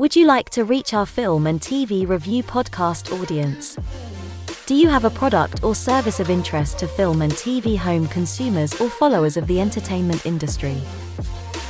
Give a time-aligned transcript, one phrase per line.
[0.00, 3.76] Would you like to reach our film and TV review podcast audience?
[4.64, 8.80] Do you have a product or service of interest to film and TV home consumers
[8.80, 10.78] or followers of the entertainment industry?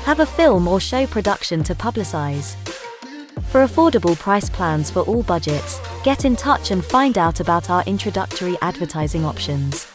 [0.05, 2.55] Have a film or show production to publicize?
[3.49, 7.83] For affordable price plans for all budgets, get in touch and find out about our
[7.83, 9.89] introductory advertising options.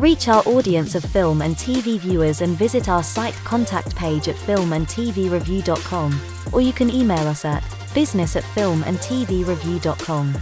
[0.00, 4.34] Reach our audience of film and TV viewers and visit our site contact page at
[4.34, 6.20] filmandtvreview.com,
[6.52, 7.62] or you can email us at
[7.92, 10.38] business at filmandtvreview.com.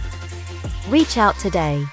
[0.87, 1.83] Reach out today.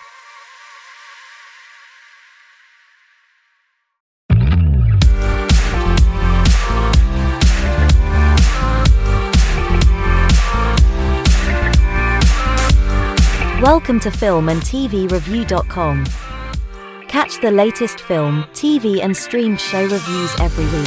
[13.60, 16.05] Welcome to Film and TV Review.com.
[17.16, 20.87] Catch the latest film, TV, and streamed show reviews every week.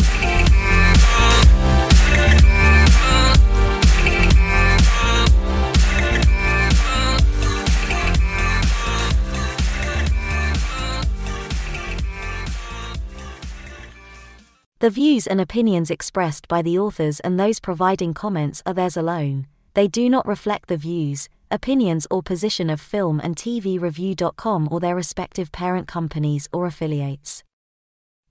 [14.78, 19.48] The views and opinions expressed by the authors and those providing comments are theirs alone.
[19.74, 24.80] They do not reflect the views, opinions, or position of Film and TV Review.com or
[24.80, 27.44] their respective parent companies or affiliates.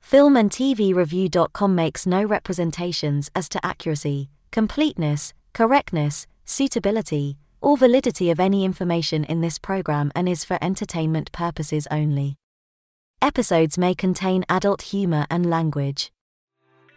[0.01, 8.31] Film and TV Review.com makes no representations as to accuracy, completeness, correctness, suitability, or validity
[8.31, 12.37] of any information in this program and is for entertainment purposes only.
[13.21, 16.13] Episodes may contain adult humor and language.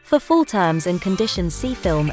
[0.04, 2.10] For full terms and conditions see film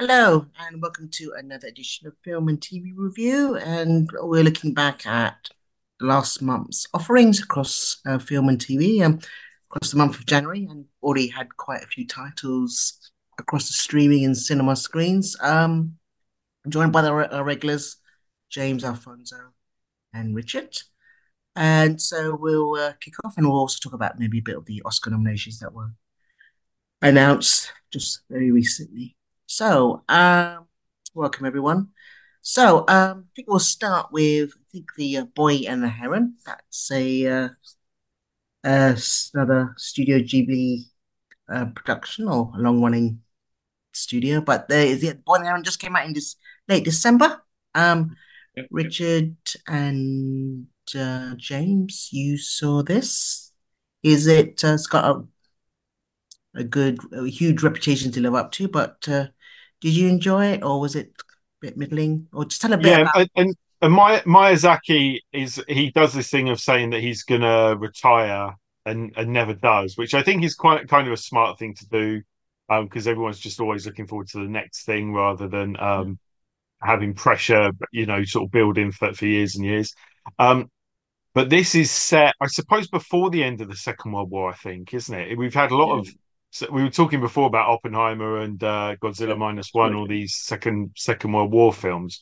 [0.00, 3.56] Hello, and welcome to another edition of Film and TV Review.
[3.56, 5.50] And we're looking back at
[6.00, 9.02] last month's offerings across uh, film and TV.
[9.04, 9.20] Um,
[9.70, 14.24] across the month of January and already had quite a few titles across the streaming
[14.24, 15.36] and cinema screens.
[15.42, 15.98] Um,
[16.64, 17.98] I'm joined by the our regulars,
[18.48, 19.52] James, Alfonso,
[20.14, 20.78] and Richard.
[21.56, 24.64] And so we'll uh, kick off and we'll also talk about maybe a bit of
[24.64, 25.92] the Oscar nominations that were
[27.02, 29.14] announced just very recently.
[29.50, 30.68] So, um,
[31.12, 31.88] welcome everyone.
[32.40, 36.36] So, um, I think we'll start with I think the uh, Boy and the Heron.
[36.46, 37.48] That's a uh,
[38.62, 38.94] uh,
[39.34, 40.84] another Studio Ghibli
[41.52, 43.22] uh, production or long running
[43.92, 44.40] studio.
[44.40, 46.36] But there is the Boy and the Heron just came out in this
[46.68, 47.42] late December.
[47.74, 48.16] Um,
[48.54, 49.62] yep, Richard yep.
[49.66, 53.50] and uh, James, you saw this.
[54.04, 54.62] Is it?
[54.62, 55.24] Uh, it's got a,
[56.54, 58.68] a good, a huge reputation to live up to.
[58.68, 59.26] But uh,
[59.80, 61.22] did you enjoy it, or was it a
[61.60, 62.28] bit middling?
[62.32, 62.86] Or just tell a bit.
[62.86, 67.22] Yeah, about- and and My, Miyazaki is he does this thing of saying that he's
[67.22, 68.54] gonna retire
[68.84, 71.88] and and never does, which I think is quite kind of a smart thing to
[71.88, 72.22] do
[72.68, 76.18] because um, everyone's just always looking forward to the next thing rather than um,
[76.80, 79.92] having pressure, you know, sort of building for, for years and years.
[80.38, 80.70] Um,
[81.34, 84.50] but this is set, I suppose, before the end of the Second World War.
[84.50, 85.36] I think, isn't it?
[85.36, 86.00] We've had a lot yeah.
[86.00, 86.08] of.
[86.50, 90.90] So we were talking before about Oppenheimer and uh, Godzilla minus one, all these second
[90.96, 92.20] Second World War films.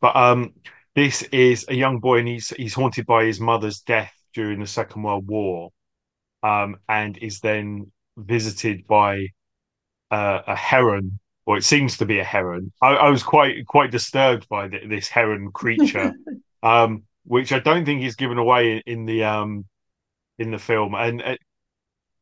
[0.00, 0.52] But um,
[0.94, 4.66] this is a young boy, and he's he's haunted by his mother's death during the
[4.66, 5.70] Second World War,
[6.42, 9.28] um, and is then visited by
[10.10, 12.72] uh, a heron, or it seems to be a heron.
[12.82, 16.12] I, I was quite quite disturbed by the, this heron creature,
[16.62, 19.64] um, which I don't think is given away in, in the um,
[20.38, 21.36] in the film, and uh,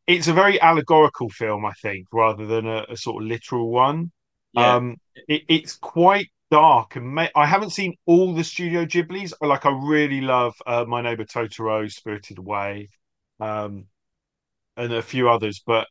[0.09, 4.11] it's a very allegorical film, I think, rather than a, a sort of literal one.
[4.55, 4.77] Yeah.
[4.77, 4.97] Um,
[5.29, 9.35] it, it's quite dark and may- I haven't seen all the Studio Ghiblis.
[9.41, 12.89] Like I really love uh, My Neighbor Totoro, Spirited Away,
[13.39, 13.85] um,
[14.77, 15.87] and a few others, but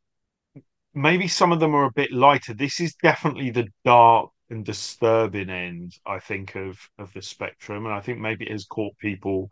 [0.95, 2.53] maybe some of them are a bit lighter.
[2.55, 7.93] This is definitely the dark and disturbing end, I think, of of the spectrum, and
[7.93, 9.49] I think maybe it has caught people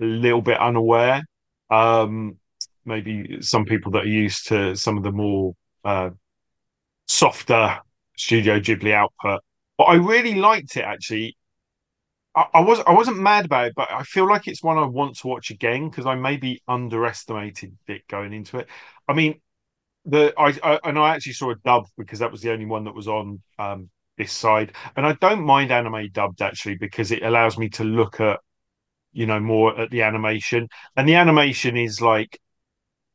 [0.00, 1.22] a little bit unaware.
[1.70, 2.38] Um,
[2.86, 5.54] maybe some people that are used to some of the more
[5.84, 6.10] uh,
[7.06, 7.78] softer
[8.16, 9.42] Studio Ghibli output
[9.78, 11.36] but I really liked it actually.
[12.34, 15.16] I, was I wasn't mad about it, but I feel like it's one I want
[15.18, 18.68] to watch again because I maybe underestimated it going into it.
[19.08, 19.40] I mean,
[20.04, 22.84] the I, I, and I actually saw a dub because that was the only one
[22.84, 23.88] that was on um,
[24.18, 28.20] this side, and I don't mind anime dubbed actually because it allows me to look
[28.20, 28.40] at
[29.14, 32.38] you know more at the animation, and the animation is like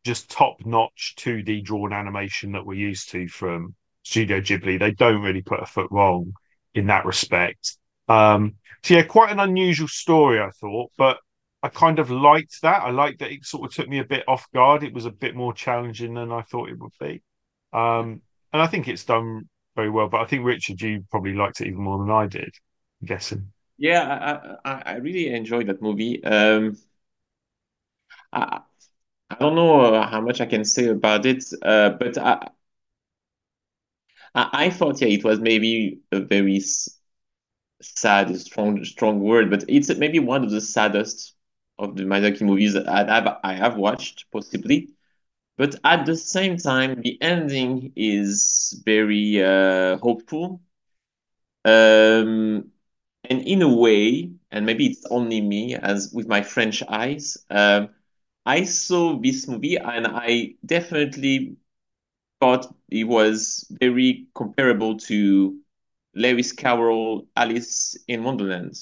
[0.04, 4.80] just top notch 2D drawn animation that we're used to from Studio Ghibli.
[4.80, 6.34] They don't really put a foot wrong
[6.74, 7.78] in that respect.
[8.08, 11.20] Um, so yeah, quite an unusual story, I thought, but
[11.64, 12.82] I kind of liked that.
[12.82, 14.84] I liked that it sort of took me a bit off guard.
[14.84, 17.22] It was a bit more challenging than I thought it would be.
[17.72, 18.22] Um,
[18.52, 20.10] and I think it's done very well.
[20.10, 22.50] But I think Richard, you probably liked it even more than I did.
[23.02, 23.52] I'm guessing.
[23.78, 26.24] Yeah, I, I, I really enjoyed that movie.
[26.24, 26.78] Um,
[28.34, 28.62] I,
[29.32, 32.50] I don't know uh, how much I can say about it, uh, but I,
[34.36, 36.60] I, I thought, yeah, it was maybe a very
[37.82, 41.36] sad, strong, strong word, but it's maybe one of the saddest
[41.80, 44.90] of the Miyazaki movies that I have I have watched, possibly.
[45.58, 50.62] But at the same time, the ending is very uh, hopeful.
[51.66, 52.72] Um,
[53.30, 57.90] and in a way, and maybe it's only me, as with my French eyes, um,
[58.46, 61.58] I saw this movie and I definitely
[62.40, 65.60] thought it was very comparable to
[66.16, 68.76] Lewis Carroll Alice in Wonderland.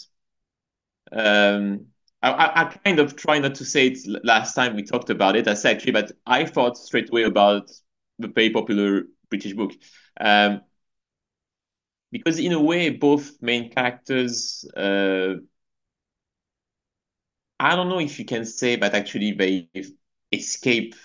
[1.12, 1.88] Um,
[2.22, 5.48] I, I, kind of try not to say it last time we talked about it.
[5.48, 7.70] I said actually, but I thought straight away about
[8.18, 9.72] the very popular British book.
[10.20, 10.62] Um,
[12.12, 15.36] because in a way, both main characters, uh,
[17.60, 19.70] I don't know if you can say, but actually they
[20.32, 20.96] escape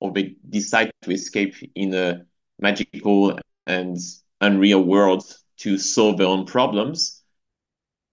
[0.00, 2.26] or they decide to escape in a
[2.60, 3.98] magical and
[4.40, 5.24] unreal world
[5.58, 7.22] to solve their own problems,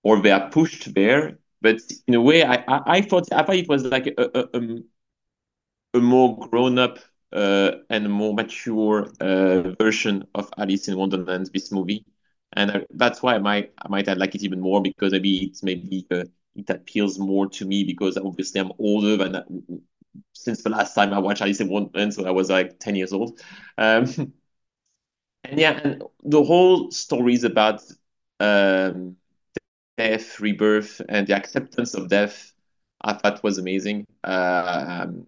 [0.04, 1.78] or they are pushed there but
[2.08, 4.80] in a way, I, I, I thought I thought it was like a a, a,
[5.94, 7.00] a more grown up
[7.34, 11.50] uh, and more mature uh, version of Alice in Wonderland.
[11.54, 12.06] This movie,
[12.54, 15.64] and I, that's why I might I might like it even more because maybe it's
[15.64, 16.24] maybe uh,
[16.56, 19.44] it appeals more to me because obviously I'm older than uh,
[20.34, 23.14] since the last time I watched Alice in Wonderland, so I was like ten years
[23.14, 23.40] old.
[23.78, 24.06] Um,
[25.44, 27.82] and yeah, and the whole story is about
[28.40, 29.16] um,
[29.98, 32.54] death, rebirth, and the acceptance of death,
[33.02, 34.08] I thought was amazing.
[34.24, 35.28] Um,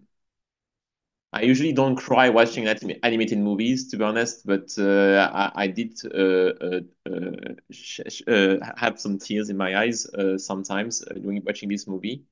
[1.34, 5.98] I usually don't cry watching animated movies, to be honest, but uh, I, I, did
[6.04, 11.88] uh, uh, uh, uh have some tears in my eyes uh, sometimes during watching this
[11.88, 12.22] movie.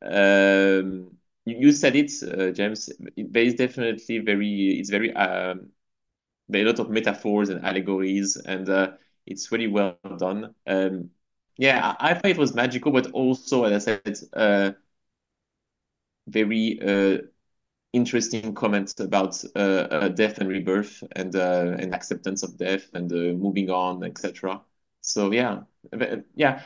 [0.00, 2.10] Um, you said it,
[2.54, 2.88] James.
[3.18, 5.68] There is definitely very, it's very, um,
[6.48, 8.96] there are a lot of metaphors and allegories, and
[9.26, 10.54] it's really well done.
[10.66, 11.10] Um,
[11.58, 14.78] yeah, I, thought it was magical, but also, as I said,
[16.26, 17.28] very
[17.92, 23.12] interesting comments about uh, uh death and rebirth and uh, and acceptance of death and
[23.12, 24.60] uh, moving on, etc.
[25.00, 25.62] So yeah,
[26.34, 26.62] yeah.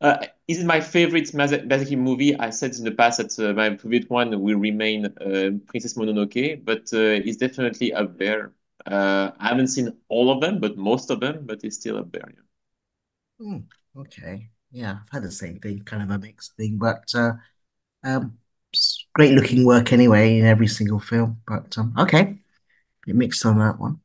[0.00, 2.38] Uh is it my favorite Miyazaki movie?
[2.38, 5.12] I said in the past that my favorite one will remain
[5.66, 8.52] Princess Mononoke, but it's definitely up there.
[8.86, 12.28] I haven't seen all of them, but most of them, but it's still up there.
[12.28, 13.46] Yeah.
[13.46, 13.64] Mm.
[13.96, 14.50] Okay.
[14.70, 17.32] Yeah, I've had the same thing, kind of a mixed thing, but uh,
[18.04, 18.38] um,
[19.12, 21.40] great looking work anyway in every single film.
[21.46, 22.38] But um, okay,
[23.06, 24.00] bit mixed on that one.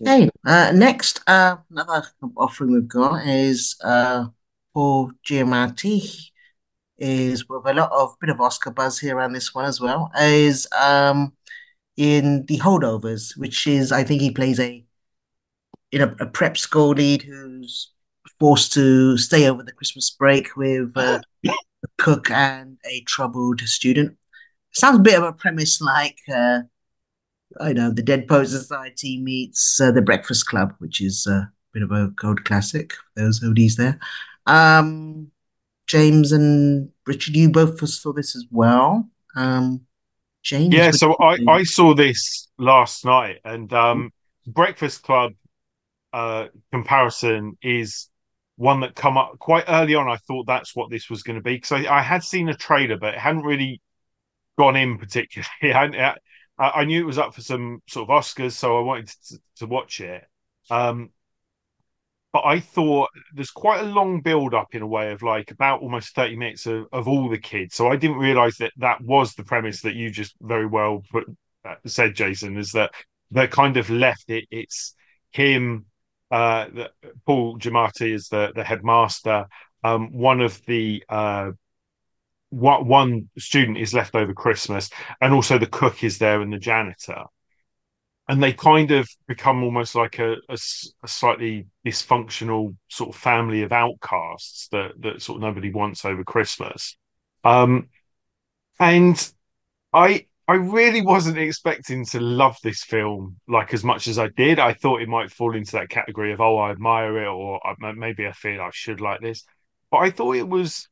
[0.00, 4.26] Okay, uh, next, uh, another offering we've got is uh,
[4.72, 6.30] Paul Giamatti
[6.98, 10.10] is with a lot of bit of Oscar buzz here around this one as well.
[10.18, 11.32] Is um
[11.96, 14.84] in The Holdovers, which is I think he plays a
[15.90, 17.90] in a, a prep school lead who's
[18.38, 21.20] forced to stay over the Christmas break with uh,
[21.84, 24.16] a cook and a troubled student.
[24.72, 26.60] Sounds a bit of a premise like, uh,
[27.60, 31.82] I know, the Dead Poets Society meets uh, the Breakfast Club, which is a bit
[31.82, 32.94] of a gold classic.
[33.16, 33.98] Those oldies there.
[34.46, 35.30] Um,
[35.86, 39.08] James and Richard, you both saw this as well.
[39.34, 39.86] Um,
[40.42, 40.90] James, yeah.
[40.90, 44.12] So I, I saw this last night, and um,
[44.46, 45.32] Breakfast Club
[46.12, 48.08] uh, comparison is
[48.58, 50.08] one that come up quite early on.
[50.08, 52.54] I thought that's what this was going to be because I, I, had seen a
[52.54, 53.80] trailer, but it hadn't really
[54.58, 55.48] gone in particularly.
[55.62, 56.16] I,
[56.58, 59.66] I, knew it was up for some sort of Oscars, so I wanted to, to
[59.66, 60.24] watch it.
[60.70, 61.10] Um,
[62.32, 65.80] but I thought there's quite a long build up in a way of like about
[65.80, 67.76] almost 30 minutes of, of all the kids.
[67.76, 71.24] So I didn't realize that that was the premise that you just very well put,
[71.64, 72.90] uh, said, Jason, is that
[73.30, 74.46] they're kind of left it.
[74.50, 74.96] It's
[75.30, 75.86] him
[76.30, 76.90] uh, the,
[77.26, 79.46] Paul Giamatti is the the headmaster.
[79.84, 81.52] Um, one of the uh,
[82.50, 86.58] what one student is left over Christmas, and also the cook is there and the
[86.58, 87.24] janitor,
[88.28, 90.58] and they kind of become almost like a, a,
[91.02, 96.24] a slightly dysfunctional sort of family of outcasts that that sort of nobody wants over
[96.24, 96.96] Christmas.
[97.44, 97.88] Um,
[98.80, 99.32] and
[99.92, 104.58] I I really wasn't expecting to love this film like as much as I did.
[104.58, 107.60] I thought it might fall into that category of oh, I admire it, or
[107.94, 109.44] maybe I feel I should like this.
[109.90, 110.88] But I thought it was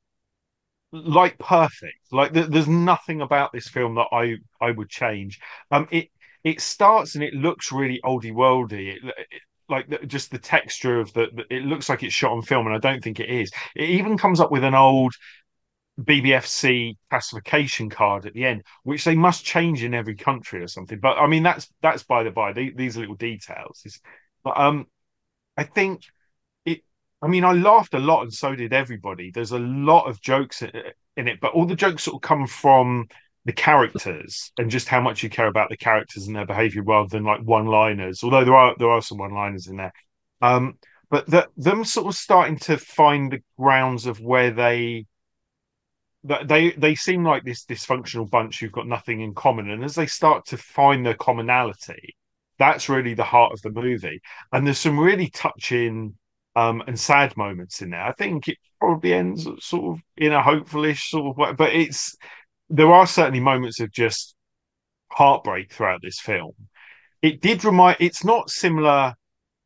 [0.93, 1.99] like perfect.
[2.13, 5.41] Like th- there's nothing about this film that I I would change.
[5.71, 6.11] Um, it
[6.45, 8.97] it starts and it looks really oldie worldy.
[8.97, 12.33] It, it, like the, just the texture of the, the, it looks like it's shot
[12.33, 13.51] on film, and I don't think it is.
[13.75, 15.15] It even comes up with an old
[16.01, 20.99] BBFC classification card at the end, which they must change in every country or something.
[20.99, 22.53] But I mean, that's that's by the by.
[22.53, 23.83] These little details.
[24.45, 24.87] But um,
[25.57, 26.03] I think
[26.65, 26.83] it.
[27.23, 29.31] I mean, I laughed a lot, and so did everybody.
[29.31, 33.09] There's a lot of jokes in it, but all the jokes sort of come from
[33.47, 37.09] the characters and just how much you care about the characters and their behavior rather
[37.09, 38.23] than like one-liners.
[38.23, 39.93] Although there are there are some one-liners in there.
[40.43, 45.07] Um, but that them sort of starting to find the grounds of where they
[46.47, 50.07] they they seem like this dysfunctional bunch who've got nothing in common and as they
[50.07, 52.17] start to find their commonality
[52.59, 54.21] that's really the heart of the movie.
[54.53, 56.15] And there's some really touching
[56.55, 58.03] um, and sad moments in there.
[58.03, 62.17] I think it probably ends sort of in a hopefulish sort of way but it's
[62.69, 64.35] there are certainly moments of just
[65.13, 66.53] heartbreak throughout this film.
[67.23, 69.15] It did remind it's not similar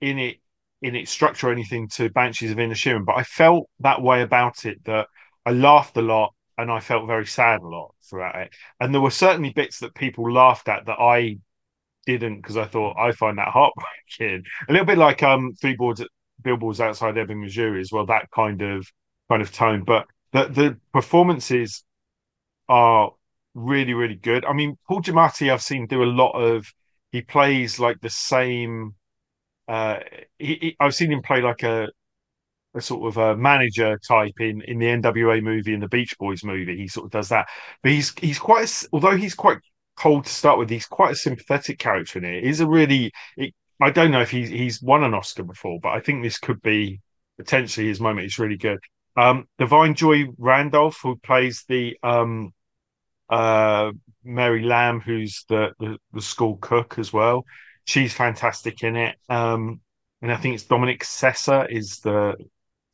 [0.00, 0.36] in it
[0.82, 4.64] in its structure or anything to banshees of inisherin but i felt that way about
[4.64, 5.06] it that
[5.44, 8.54] I laughed a lot and I felt very sad a lot throughout it.
[8.80, 11.38] And there were certainly bits that people laughed at that I
[12.06, 14.44] didn't because I thought I find that heartbreaking.
[14.68, 16.02] A little bit like um three boards
[16.42, 18.86] billboards outside Ebbing, Missouri as well, that kind of
[19.28, 19.84] kind of tone.
[19.84, 21.84] But the the performances
[22.68, 23.12] are
[23.54, 24.44] really, really good.
[24.44, 26.66] I mean, Paul Giamatti I've seen do a lot of
[27.12, 28.94] he plays like the same
[29.68, 29.98] uh
[30.38, 31.88] he, he I've seen him play like a
[32.74, 36.44] a sort of a manager type in in the NWA movie and the Beach Boys
[36.44, 36.76] movie.
[36.76, 37.48] He sort of does that,
[37.82, 39.58] but he's he's quite although he's quite
[39.96, 40.70] cold to start with.
[40.70, 42.44] He's quite a sympathetic character in it.
[42.44, 45.90] He's a really it, I don't know if he's he's won an Oscar before, but
[45.90, 47.00] I think this could be
[47.38, 48.26] potentially his moment.
[48.26, 48.78] It's really good.
[49.16, 52.52] Um, Da'Vine Joy Randolph, who plays the um,
[53.28, 53.92] uh,
[54.24, 57.44] Mary Lamb, who's the, the, the school cook as well.
[57.84, 59.16] She's fantastic in it.
[59.28, 59.80] Um,
[60.22, 62.34] and I think it's Dominic Sessa is the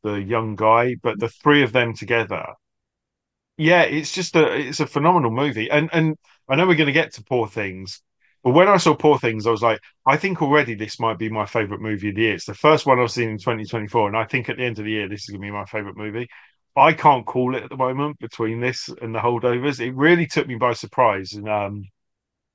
[0.06, 2.44] the young guy, but the three of them together,
[3.56, 5.70] yeah, it's just a it's a phenomenal movie.
[5.70, 6.16] And and
[6.48, 8.02] I know we're going to get to Poor Things,
[8.44, 11.28] but when I saw Poor Things, I was like, I think already this might be
[11.30, 12.34] my favorite movie of the year.
[12.34, 14.84] It's the first one I've seen in 2024, and I think at the end of
[14.84, 16.28] the year, this is going to be my favorite movie.
[16.76, 19.80] I can't call it at the moment between this and the holdovers.
[19.80, 21.84] It really took me by surprise, and um,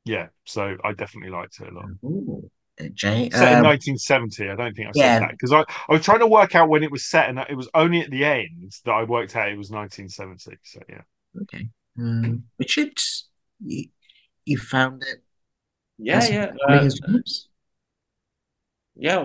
[0.05, 1.89] yeah, so I definitely liked it a lot.
[2.03, 2.49] Ooh.
[2.93, 3.29] Jay.
[3.29, 4.49] Set um, in 1970.
[4.49, 5.19] I don't think I said yeah.
[5.19, 7.55] that because I, I was trying to work out when it was set, and it
[7.55, 10.57] was only at the end that I worked out it was 1970.
[10.63, 11.01] So yeah.
[11.43, 11.67] Okay.
[11.97, 12.99] Um, Richard,
[13.63, 13.87] you,
[14.45, 15.23] you found it.
[15.97, 16.51] Yeah, yeah.
[16.67, 16.89] Uh,
[18.95, 19.23] yeah.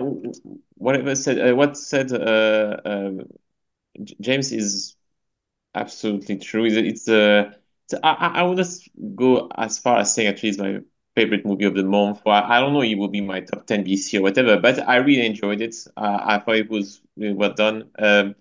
[0.75, 3.21] Whatever said, uh, what said uh, um,
[4.21, 4.95] James is
[5.73, 6.65] absolutely true.
[6.65, 7.51] It's, uh,
[7.85, 10.79] it's I, I would just go as far as saying actually it's my
[11.17, 12.21] favorite movie of the month.
[12.27, 15.25] I don't know it will be my top 10 BC or whatever, but I really
[15.25, 15.75] enjoyed it.
[15.97, 17.89] Uh, I thought it was really well done.
[17.99, 18.35] Um,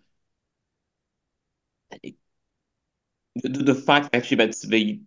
[3.37, 5.01] the, the fact actually that they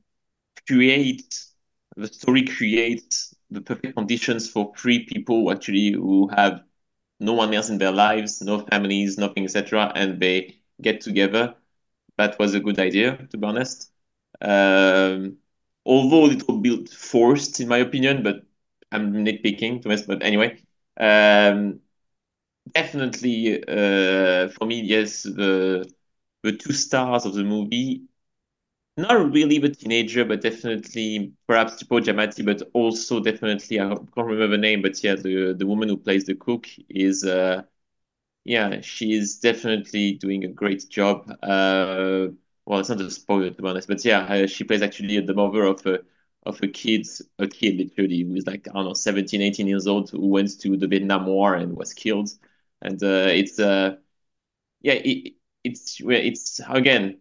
[0.67, 1.43] create,
[1.97, 6.63] the story creates the perfect conditions for three people actually who have
[7.19, 11.55] no one else in their lives, no families, nothing, etc., and they get together.
[12.17, 13.91] That was a good idea, to be honest.
[14.41, 15.37] Um,
[15.89, 18.45] although a little bit forced in my opinion, but
[18.93, 20.61] I'm nitpicking to this, But anyway,
[20.99, 21.81] um,
[22.73, 25.91] definitely uh, for me, yes, the
[26.43, 28.03] the two stars of the movie,
[28.97, 34.47] not really the teenager, but definitely perhaps Paul Giamatti, but also definitely I can't remember
[34.49, 37.23] the name, but yeah, the the woman who plays the cook is.
[37.25, 37.63] Uh,
[38.45, 41.29] yeah, she is definitely doing a great job.
[41.43, 42.29] Uh,
[42.69, 45.33] well, it's not a spoiler to be honest, but yeah, uh, she plays actually the
[45.33, 46.01] mother of a
[46.45, 47.07] of a kid,
[47.39, 50.59] a kid literally who is like I don't know, 17, 18 years old, who went
[50.61, 52.29] to the Vietnam War and was killed,
[52.81, 53.97] and uh, it's uh,
[54.81, 57.19] yeah, it, it's it's again.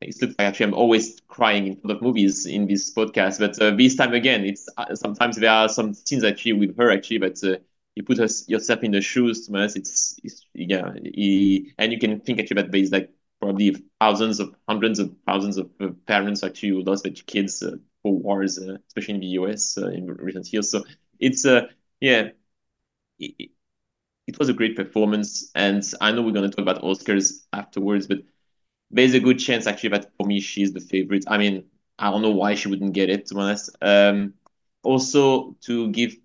[0.00, 3.60] It looks like actually I'm always crying in front of movies in this podcast, but
[3.60, 7.18] uh, this time again, it's uh, sometimes there are some scenes actually with her actually,
[7.18, 7.56] but uh,
[7.94, 9.46] you put us, yourself in the shoes.
[9.46, 14.40] To it's, it's yeah, he, and you can think actually that there's like probably thousands
[14.40, 18.58] of hundreds of thousands of uh, parents actually who lost their kids uh, for wars,
[18.58, 20.70] uh, especially in the US uh, in recent years.
[20.70, 20.84] So
[21.18, 21.62] it's uh
[22.00, 22.30] yeah,
[23.18, 23.50] it,
[24.26, 28.20] it was a great performance, and I know we're gonna talk about Oscars afterwards, but
[28.90, 31.24] there's a good chance actually that for me she's the favorite.
[31.28, 31.64] I mean,
[31.98, 33.70] I don't know why she wouldn't get it, to be honest.
[33.82, 34.34] Um,
[34.82, 36.16] also, to give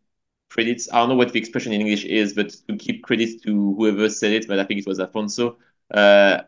[0.50, 3.76] credits, I don't know what the expression in English is, but to give credits to
[3.76, 5.58] whoever said it, but I think it was Alfonso.
[5.92, 6.44] Uh,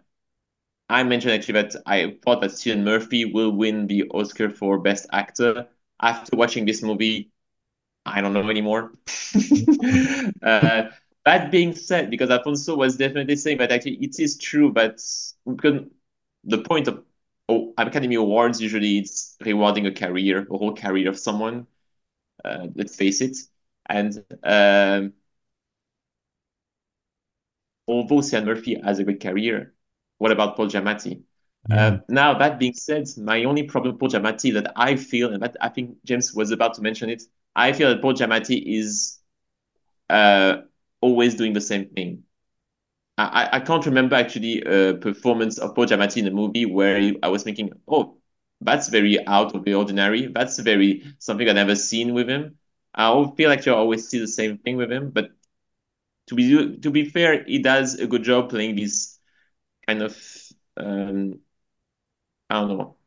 [0.90, 5.08] I mentioned actually that I thought that Cillian Murphy will win the Oscar for Best
[5.12, 5.68] Actor.
[6.02, 7.32] After watching this movie,
[8.06, 8.94] I don't know anymore.
[10.44, 10.90] uh,
[11.26, 15.02] that being said, because Alfonso was definitely saying that actually it is true, but
[15.46, 15.84] because
[16.46, 17.04] the point of
[17.50, 21.68] oh, Academy Awards usually it's rewarding a career, a whole career of someone.
[22.46, 23.38] Uh, let's face it.
[23.90, 25.14] And um,
[27.88, 29.74] although Cillian Murphy has a good career,
[30.18, 31.22] what about Paul Giamatti?
[31.70, 31.88] Yeah.
[31.88, 35.44] Uh, now, that being said, my only problem with Paul Giamatti that I feel, and
[35.44, 37.24] that I think James was about to mention it,
[37.56, 39.20] I feel that Paul Giamatti is
[40.10, 40.58] uh,
[41.02, 42.24] always doing the same thing.
[43.18, 47.28] I, I can't remember actually a performance of Paul Giamatti in a movie where I
[47.30, 48.18] was thinking, oh,
[48.62, 50.28] that's very out of the ordinary.
[50.28, 52.58] That's very something I've never seen with him.
[52.94, 55.32] I feel like you always see the same thing with him, but
[56.28, 59.17] to be to be fair, he does a good job playing this
[59.88, 60.18] kind of
[60.78, 61.40] um,
[62.50, 62.98] I don't know,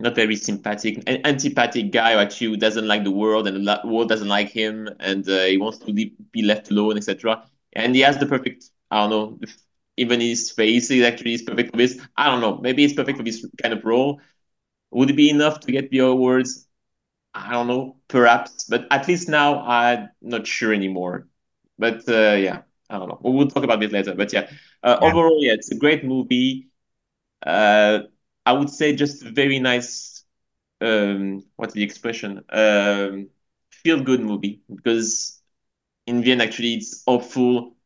[0.00, 4.28] not very sympathetic, an antipathic guy who doesn't like the world and the world doesn't
[4.28, 7.44] like him, and uh, he wants to be left alone, etc.
[7.74, 9.40] And he has the perfect, I don't know,
[9.98, 12.00] even his face is actually is perfect for this.
[12.16, 14.20] I don't know, maybe it's perfect for this kind of role.
[14.92, 16.68] Would it be enough to get the awards?
[17.34, 21.28] I don't know, perhaps, but at least now I'm not sure anymore.
[21.78, 23.18] But uh, yeah, I don't know.
[23.22, 24.14] We'll talk about this later.
[24.14, 24.50] But yeah,
[24.82, 25.12] uh, yeah.
[25.12, 26.68] overall, yeah, it's a great movie.
[27.44, 28.00] Uh,
[28.46, 30.24] I would say just very nice.
[30.80, 32.44] Um, what's the expression?
[32.50, 33.30] Um,
[33.70, 35.40] feel good movie because
[36.06, 37.76] in the end, actually, it's awful.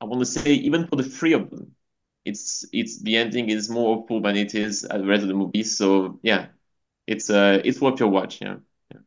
[0.00, 1.74] I want to say even for the three of them,
[2.24, 5.34] it's it's the ending is more awful than it is at the rest of the
[5.34, 5.62] movie.
[5.62, 6.48] So yeah,
[7.06, 8.40] it's uh it's worth your watch.
[8.42, 8.56] Yeah.
[8.92, 9.00] yeah.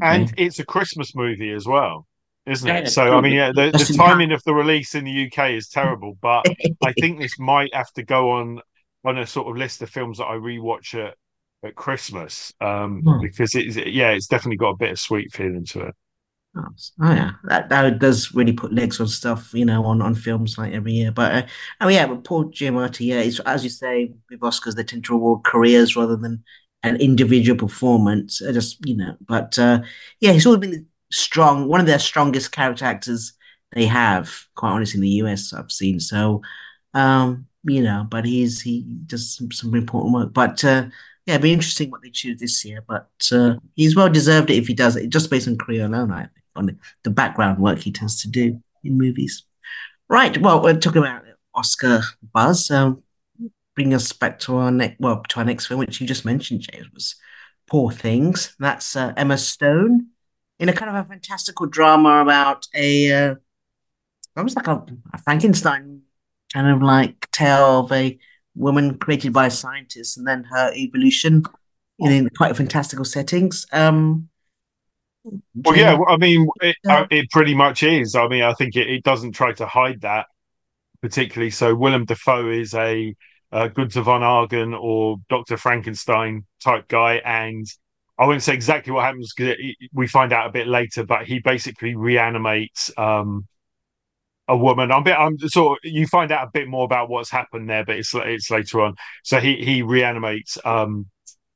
[0.00, 2.06] And it's a Christmas movie as well
[2.50, 2.88] isn't yeah, it?
[2.88, 6.16] So I mean, yeah, the, the timing of the release in the UK is terrible,
[6.20, 6.46] but
[6.84, 8.60] I think this might have to go on
[9.04, 11.14] on a sort of list of films that I rewatch at
[11.64, 13.20] at Christmas um, hmm.
[13.20, 15.94] because it's yeah, it's definitely got a bit of sweet feeling to it.
[16.56, 16.68] Oh,
[17.02, 20.56] oh yeah, that that does really put legs on stuff, you know, on, on films
[20.56, 21.12] like every year.
[21.12, 21.46] But uh,
[21.80, 25.12] oh yeah, but Paul Giamatti, yeah, it's as you say with Oscars, they tend to
[25.12, 26.42] reward careers rather than
[26.82, 28.40] an individual performance.
[28.40, 29.80] Uh, just you know, but uh,
[30.20, 33.32] yeah, he's always been strong, one of their strongest character actors
[33.72, 36.00] they have, quite honestly, in the US I've seen.
[36.00, 36.42] So,
[36.94, 40.32] um, you know, but he's he does some, some important work.
[40.32, 40.86] But uh,
[41.26, 42.82] yeah, it'd be interesting what they choose this year.
[42.86, 46.10] But uh, he's well deserved it if he does it, just based on career alone,
[46.10, 49.44] I think, on the, background work he tends to do in movies.
[50.08, 50.38] Right.
[50.38, 52.70] Well, we're talking about Oscar buzz.
[52.70, 53.02] Um,
[53.74, 56.62] bring us back to our next, well, to our next film, which you just mentioned,
[56.72, 57.16] James, was
[57.68, 58.56] Poor Things.
[58.58, 60.08] That's uh, Emma Stone
[60.58, 63.34] in a kind of a fantastical drama about a uh,
[64.36, 66.02] almost like a, a Frankenstein
[66.52, 68.18] kind of like tale of a
[68.54, 71.44] woman created by a scientist and then her evolution
[71.98, 73.66] in quite fantastical settings.
[73.72, 74.28] Um,
[75.54, 78.14] well, yeah, I mean, it, uh, it pretty much is.
[78.14, 80.26] I mean, I think it, it doesn't try to hide that
[81.02, 81.50] particularly.
[81.50, 83.14] So, Willem Dafoe is a,
[83.52, 85.56] a Gunther von Argen or Dr.
[85.56, 87.66] Frankenstein type guy, and
[88.18, 89.56] I wouldn't say exactly what happens because
[89.92, 93.46] we find out a bit later, but he basically reanimates um,
[94.48, 94.90] a woman.
[94.90, 97.84] I'm bit, I'm sort of, you find out a bit more about what's happened there,
[97.84, 98.96] but it's it's later on.
[99.22, 101.06] So he he reanimates um,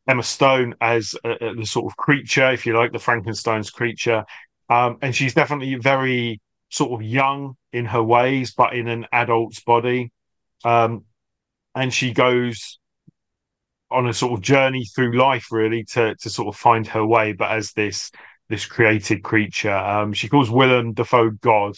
[0.06, 4.24] Emma Stone as a, a, the sort of creature, if you like, the Frankenstein's creature,
[4.68, 9.60] um, and she's definitely very sort of young in her ways, but in an adult's
[9.60, 10.12] body.
[10.64, 11.04] Um,
[11.74, 12.78] and she goes
[13.92, 17.32] on a sort of journey through life really to to sort of find her way
[17.32, 18.10] but as this
[18.48, 19.74] this created creature.
[19.74, 21.74] Um she calls willem dafoe god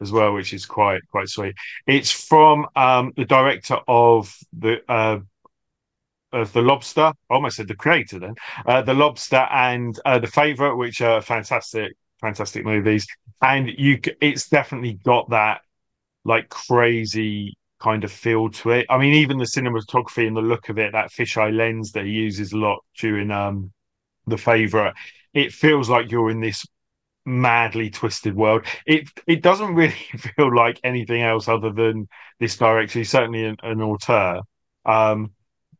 [0.00, 1.54] as well which is quite quite sweet.
[1.86, 5.20] It's from um the director of the uh
[6.32, 7.12] of the lobster.
[7.30, 8.34] I almost said the creator then.
[8.66, 13.06] Uh the lobster and uh the favorite which are fantastic fantastic movies.
[13.42, 15.60] And you it's definitely got that
[16.24, 18.86] like crazy kind of feel to it.
[18.88, 22.12] I mean, even the cinematography and the look of it, that fisheye lens that he
[22.12, 23.72] uses a lot during um
[24.26, 24.94] the favorite,
[25.34, 26.64] it feels like you're in this
[27.26, 28.66] madly twisted world.
[28.86, 29.92] It it doesn't really
[30.36, 32.08] feel like anything else other than
[32.40, 33.00] this director.
[33.00, 34.40] He's certainly an, an auteur.
[34.84, 35.32] Um,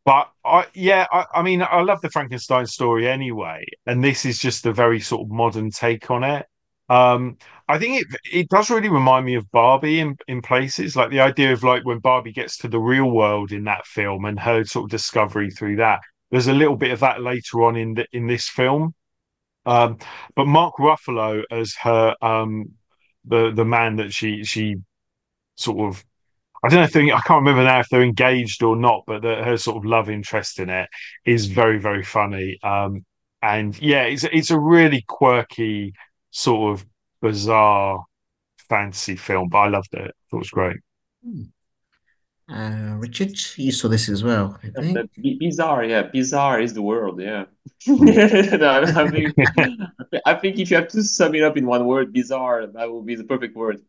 [0.04, 4.38] but I, yeah, I, I mean, I love the Frankenstein story anyway, and this is
[4.38, 6.46] just a very sort of modern take on it.
[6.88, 11.10] Um, I think it it does really remind me of Barbie in in places, like
[11.10, 14.38] the idea of like when Barbie gets to the real world in that film and
[14.40, 16.00] her sort of discovery through that.
[16.30, 18.94] there's a little bit of that later on in the, in this film.
[19.66, 19.98] Um,
[20.36, 22.72] but Mark Ruffalo as her um,
[23.24, 24.76] the the man that she she
[25.56, 26.04] sort of
[26.64, 29.22] I don't know if they, I can't remember now if they're engaged or not, but
[29.22, 30.88] the, her sort of love interest in it
[31.26, 32.58] is very very funny.
[32.62, 33.04] Um,
[33.42, 35.94] and yeah, it's it's a really quirky
[36.34, 36.86] sort of
[37.22, 38.04] bizarre
[38.68, 40.14] fantasy film, but I loved it.
[40.30, 40.76] Thought it was great.
[41.24, 41.42] Hmm.
[42.46, 45.38] Uh, Richard, you saw this as well, I think.
[45.38, 46.02] Bizarre, yeah.
[46.02, 47.44] Bizarre is the word, yeah.
[47.86, 49.34] no, I, think,
[50.26, 53.06] I think if you have to sum it up in one word, bizarre, that would
[53.06, 53.80] be the perfect word.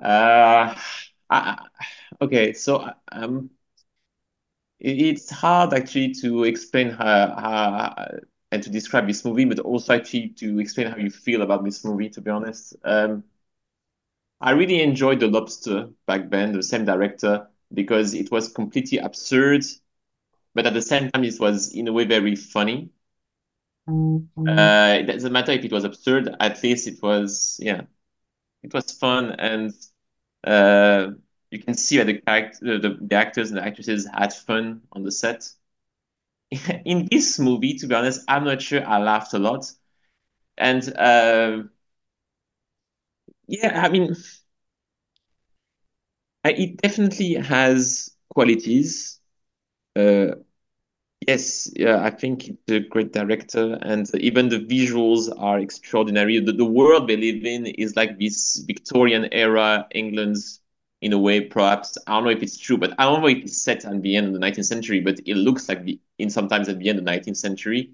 [0.00, 0.74] Uh,
[1.28, 1.66] I,
[2.22, 3.50] okay, so um,
[4.80, 7.04] it's hard actually to explain how,
[7.36, 8.06] how
[8.52, 11.84] and to describe this movie, but also actually to explain how you feel about this
[11.84, 12.10] movie.
[12.10, 13.24] To be honest, um,
[14.40, 19.64] I really enjoyed The Lobster back then, the same director because it was completely absurd,
[20.54, 22.90] but at the same time, it was in a way very funny.
[23.88, 24.46] Mm-hmm.
[24.46, 26.36] Uh, it doesn't matter if it was absurd.
[26.38, 27.82] At least it was, yeah,
[28.62, 29.72] it was fun, and
[30.44, 31.12] uh,
[31.50, 35.04] you can see that the character, the, the actors and the actresses had fun on
[35.04, 35.48] the set.
[36.84, 39.64] in this movie, to be honest, I'm not sure I laughed a lot,
[40.58, 41.64] and uh,
[43.46, 44.14] yeah, I mean
[46.44, 49.20] it definitely has qualities.
[49.96, 50.36] Uh,
[51.28, 56.40] yes, yeah, I think it's a great director, and even the visuals are extraordinary.
[56.40, 60.61] The, the world they live in is like this Victorian era England's
[61.02, 61.98] in a way, perhaps.
[62.06, 64.16] I don't know if it's true, but I don't know if it's set at the
[64.16, 66.98] end of the 19th century, but it looks like the in sometimes at the end
[67.00, 67.92] of the 19th century,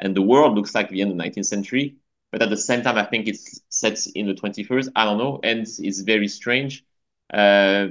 [0.00, 1.96] and the world looks like the end of the 19th century.
[2.32, 4.90] But at the same time, I think it's set in the 21st.
[4.96, 6.84] I don't know, and it's very strange.
[7.32, 7.88] Uh,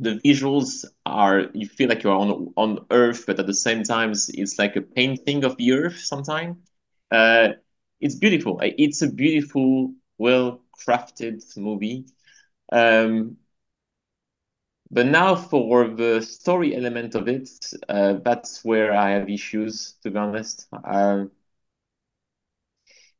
[0.00, 4.12] the visuals are you feel like you're on on Earth, but at the same time,
[4.12, 5.98] it's like a painting of the Earth.
[5.98, 6.56] Sometimes
[7.10, 7.50] uh,
[8.00, 8.60] it's beautiful.
[8.62, 12.06] It's a beautiful, well crafted movie.
[12.72, 13.38] Um,
[14.90, 17.48] but now for the story element of it,
[17.88, 20.66] uh, that's where I have issues, to be honest.
[20.84, 21.30] Um,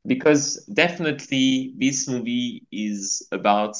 [0.05, 3.75] because definitely this movie is about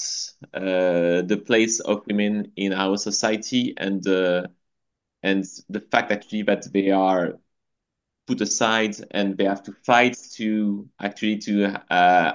[0.53, 4.43] uh, the place of women in our society and uh,
[5.23, 7.39] and the fact actually that they are
[8.27, 12.33] put aside and they have to fight to actually to uh,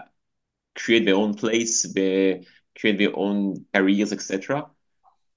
[0.76, 2.44] create their own place, they
[2.78, 4.66] create their own careers, etc.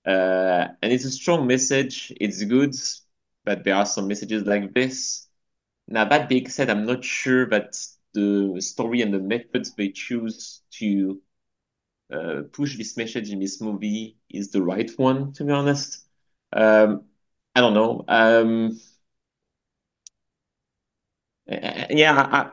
[0.07, 2.13] Uh, and it's a strong message.
[2.21, 2.73] It's good,
[3.43, 5.27] but there are some messages like this.
[5.87, 7.75] Now that being said, I'm not sure that
[8.13, 11.21] the story and the methods they choose to
[12.11, 16.05] uh, push this message in this movie is the right one, to be honest.
[16.53, 17.03] Um,
[17.53, 18.05] I don't know.
[18.07, 18.79] Um,
[21.47, 22.51] yeah, I,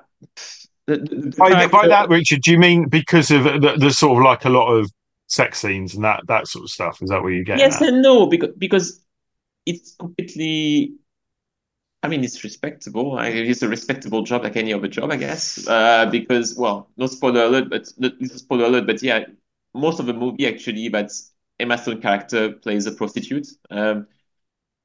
[0.86, 4.24] the, the by, by that, Richard, do you mean because of the, the, sort of
[4.24, 4.90] like a lot of
[5.34, 7.02] sex scenes and that that sort of stuff?
[7.02, 7.58] Is that what you get?
[7.58, 7.88] Yes at?
[7.88, 9.04] and no, because because
[9.66, 10.94] it's completely
[12.02, 13.18] I mean, it's respectable.
[13.18, 15.66] It's a respectable job like any other job, I guess.
[15.66, 19.24] Uh, because, well, no spoiler alert, but no spoiler alert, but yeah,
[19.72, 21.10] most of the movie actually, but
[21.58, 23.46] Emma Stone character plays a prostitute.
[23.70, 24.06] Um,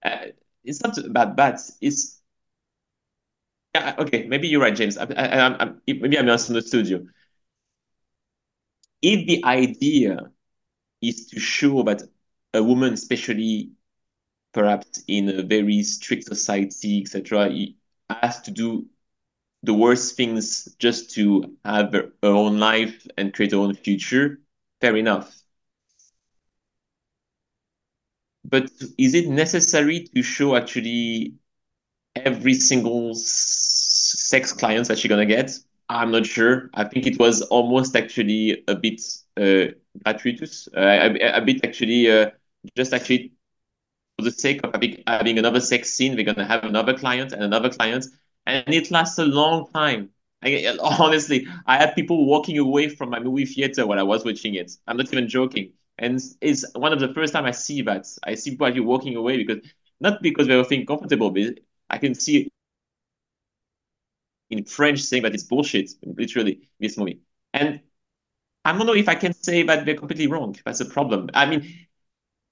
[0.01, 0.27] uh,
[0.63, 1.59] it's not about that.
[1.81, 2.21] It's
[3.75, 4.25] yeah, okay.
[4.25, 4.97] Maybe you're right, James.
[4.97, 7.09] I, I, I, I maybe I misunderstood you.
[9.01, 10.31] If the idea
[11.01, 12.03] is to show that
[12.53, 13.71] a woman, especially
[14.53, 17.51] perhaps in a very strict society, etc.,
[18.09, 18.87] has to do
[19.63, 24.39] the worst things just to have her own life and create her own future,
[24.81, 25.43] fair enough.
[28.43, 31.35] But is it necessary to show actually
[32.15, 35.51] every single sex clients that she's gonna get?
[35.89, 36.69] I'm not sure.
[36.75, 39.01] I think it was almost actually a bit
[40.03, 42.31] gratuitous, uh, a, bit actually uh,
[42.75, 43.33] just actually
[44.17, 47.43] for the sake of having, having another sex scene, we're gonna have another client and
[47.43, 48.05] another client,
[48.45, 50.09] and it lasts a long time.
[50.43, 54.55] I, honestly, I had people walking away from my movie theater while I was watching
[54.55, 54.71] it.
[54.87, 58.05] I'm not even joking, and it's one of the first time I see that.
[58.23, 59.65] I see people actually walking away because
[59.99, 62.49] not because they were feeling comfortable, but I can see
[64.49, 67.19] in French saying that it's bullshit, literally, this movie.
[67.53, 67.81] And
[68.69, 70.55] I don't know if I can say that they're completely wrong.
[70.65, 71.29] That's a problem.
[71.33, 71.67] I mean,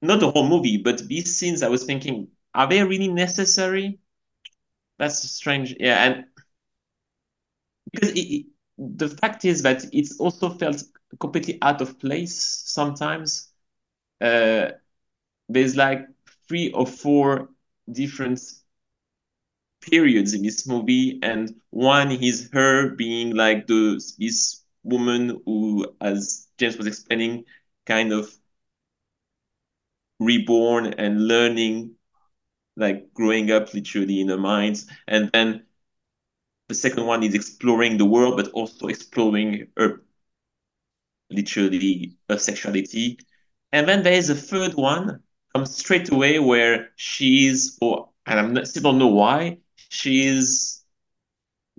[0.01, 3.99] not the whole movie, but these scenes, I was thinking, are they really necessary?
[4.99, 5.75] That's strange.
[5.79, 6.25] Yeah, and
[7.91, 8.45] because it,
[8.77, 10.83] the fact is that it's also felt
[11.19, 13.49] completely out of place sometimes.
[14.21, 14.69] Uh,
[15.49, 16.07] there's like
[16.49, 17.49] three or four
[17.91, 18.39] different
[19.81, 26.47] periods in this movie, and one is her being like the this woman who, as
[26.57, 27.45] James was explaining,
[27.85, 28.29] kind of
[30.19, 31.95] reborn and learning,
[32.77, 35.65] like growing up literally in her mind, and then
[36.69, 40.01] the second one is exploring the world, but also exploring her
[41.29, 43.19] literally her sexuality.
[43.71, 45.21] And then there is a third one
[45.53, 50.76] comes straight away where she's or and I'm not, still don't know why she's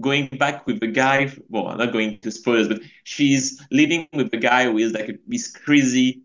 [0.00, 1.32] going back with the guy.
[1.48, 5.08] Well, I'm not going to spoilers, but she's living with the guy who is like
[5.08, 6.22] a, this crazy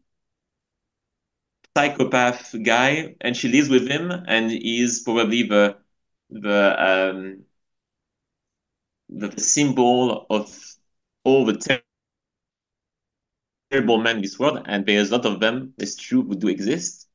[1.76, 5.78] psychopath guy, and she lives with him, and he's probably the
[6.30, 7.44] the um
[9.10, 10.50] the, the symbol of
[11.24, 11.82] all the ter
[13.72, 15.74] terrible men in this world, and there's a lot of them.
[15.78, 17.08] It's true, who do exist,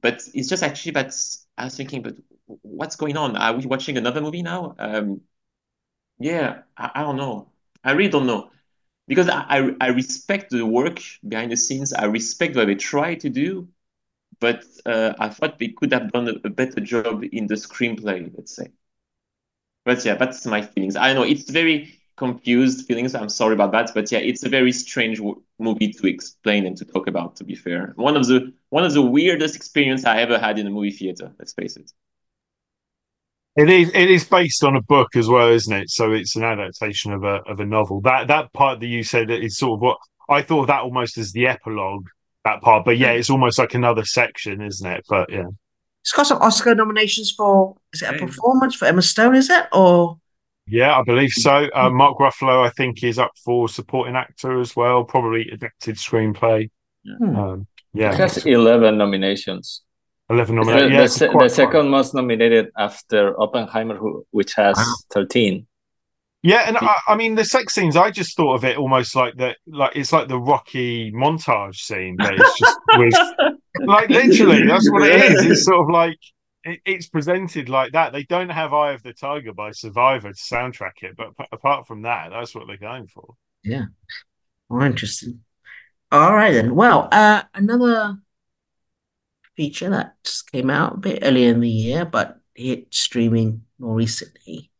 [0.00, 1.12] but it's just actually that
[1.58, 2.16] I was thinking, but
[2.62, 3.36] what's going on?
[3.36, 4.74] Are we watching another movie now?
[4.78, 5.20] Um,
[6.18, 7.48] yeah, I, I don't know.
[7.82, 8.50] I really don't know
[9.06, 11.92] because I, I, respect the work behind the scenes.
[11.92, 13.68] I respect what they try to do,
[14.40, 18.32] but uh, I thought they could have done a, a, better job in the screenplay.
[18.34, 18.68] Let's say.
[19.84, 20.96] But yeah, that's my feelings.
[20.96, 23.14] I know it's very confused feelings.
[23.14, 25.20] I'm sorry about that, but yeah, it's a very strange
[25.58, 27.36] movie to explain and to talk about.
[27.36, 30.66] To be fair, one of the one of the weirdest experience I ever had in
[30.66, 31.32] a movie theater.
[31.38, 31.92] Let's face it.
[33.56, 33.90] It is.
[33.94, 35.90] It is based on a book as well, isn't it?
[35.90, 38.00] So it's an adaptation of a of a novel.
[38.00, 41.18] That that part that you said is sort of what I thought of that almost
[41.18, 42.06] as the epilogue.
[42.44, 45.06] That part, but yeah, it's almost like another section, isn't it?
[45.08, 45.46] But yeah,
[46.02, 47.76] it's got some Oscar nominations for.
[47.92, 49.36] Is it a performance for Emma Stone?
[49.36, 50.18] Is it or?
[50.66, 51.68] Yeah, I believe so.
[51.74, 55.04] Uh, Mark Ruffalo, I think, is up for supporting actor as well.
[55.04, 56.70] Probably adapted screenplay.
[57.06, 57.36] Hmm.
[57.36, 59.83] Um, yeah, it has eleven nominations.
[60.30, 60.90] 11 nominated.
[60.90, 64.94] The, yeah, the, se- the second most nominated after Oppenheimer, who, which has wow.
[65.12, 65.66] 13.
[66.42, 67.96] Yeah, and I, I, mean the sex scenes.
[67.96, 72.16] I just thought of it almost like that, like it's like the Rocky montage scene,
[72.18, 73.14] but it's just with,
[73.86, 75.46] like literally, that's what it is.
[75.46, 76.18] It's sort of like
[76.64, 78.12] it, it's presented like that.
[78.12, 81.86] They don't have "Eye of the Tiger" by Survivor to soundtrack it, but p- apart
[81.86, 83.36] from that, that's what they're going for.
[83.62, 83.86] Yeah,
[84.68, 85.40] more interesting.
[86.12, 86.74] All right then.
[86.74, 88.18] Well, uh, another
[89.56, 93.94] feature that just came out a bit earlier in the year, but hit streaming more
[93.94, 94.70] recently,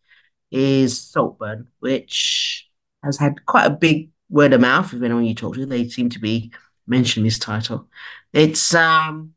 [0.51, 2.69] is Saltburn, which
[3.03, 4.93] has had quite a big word of mouth.
[4.93, 6.53] If anyone you talk to, they seem to be
[6.87, 7.89] mentioning this title.
[8.33, 9.35] It's um,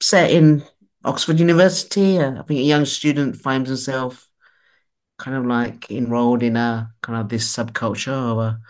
[0.00, 0.64] set in
[1.04, 2.18] Oxford University.
[2.18, 4.28] Uh, I think a young student finds himself
[5.18, 8.60] kind of like enrolled in a kind of this subculture of a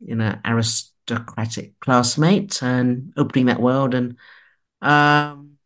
[0.00, 4.16] you know aristocratic classmate and opening that world and
[4.82, 5.58] um,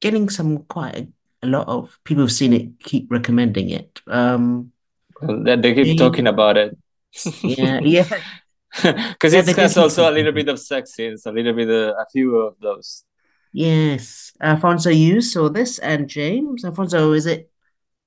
[0.00, 1.08] getting some quite a,
[1.42, 4.00] a lot of people who've seen it keep recommending it.
[4.06, 4.72] Um,
[5.20, 6.76] they keep talking about it.
[7.42, 8.08] yeah, yeah.
[8.72, 11.94] Because yeah, it has also a little bit of sex scenes, a little bit, of,
[11.98, 13.04] a few of those.
[13.52, 17.50] Yes, Alfonso, you saw this, and James, Alfonso, is it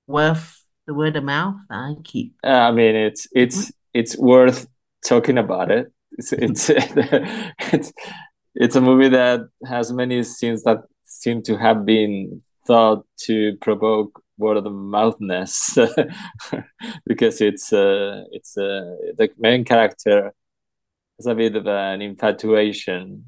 [0.07, 1.57] worth the word of mouth?
[1.69, 2.35] I keep.
[2.43, 4.67] Uh, I mean, it's it's it's worth
[5.05, 5.93] talking about it.
[6.13, 7.93] It's it's it's
[8.55, 14.21] it's a movie that has many scenes that seem to have been thought to provoke
[14.37, 15.77] word of the mouthness
[17.05, 20.33] because it's uh, it's uh, the main character
[21.17, 23.23] has a bit of an infatuation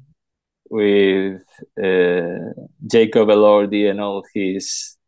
[0.70, 1.42] with
[1.82, 2.52] uh,
[2.86, 4.98] Jacob Elordi and all his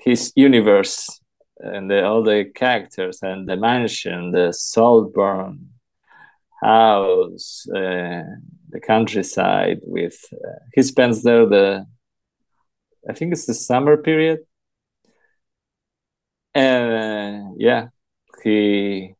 [0.00, 1.20] his universe
[1.58, 5.70] and the, all the characters and the mansion, the Saltburn
[6.62, 8.22] house, uh,
[8.74, 9.78] the countryside.
[9.84, 11.86] With uh, he spends there the,
[13.08, 14.40] I think it's the summer period,
[16.54, 17.88] and uh, yeah,
[18.42, 19.14] he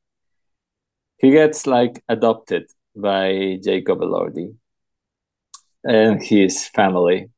[1.17, 2.65] he gets like adopted
[2.95, 4.55] by Jacob Elordi
[5.85, 7.31] and his family.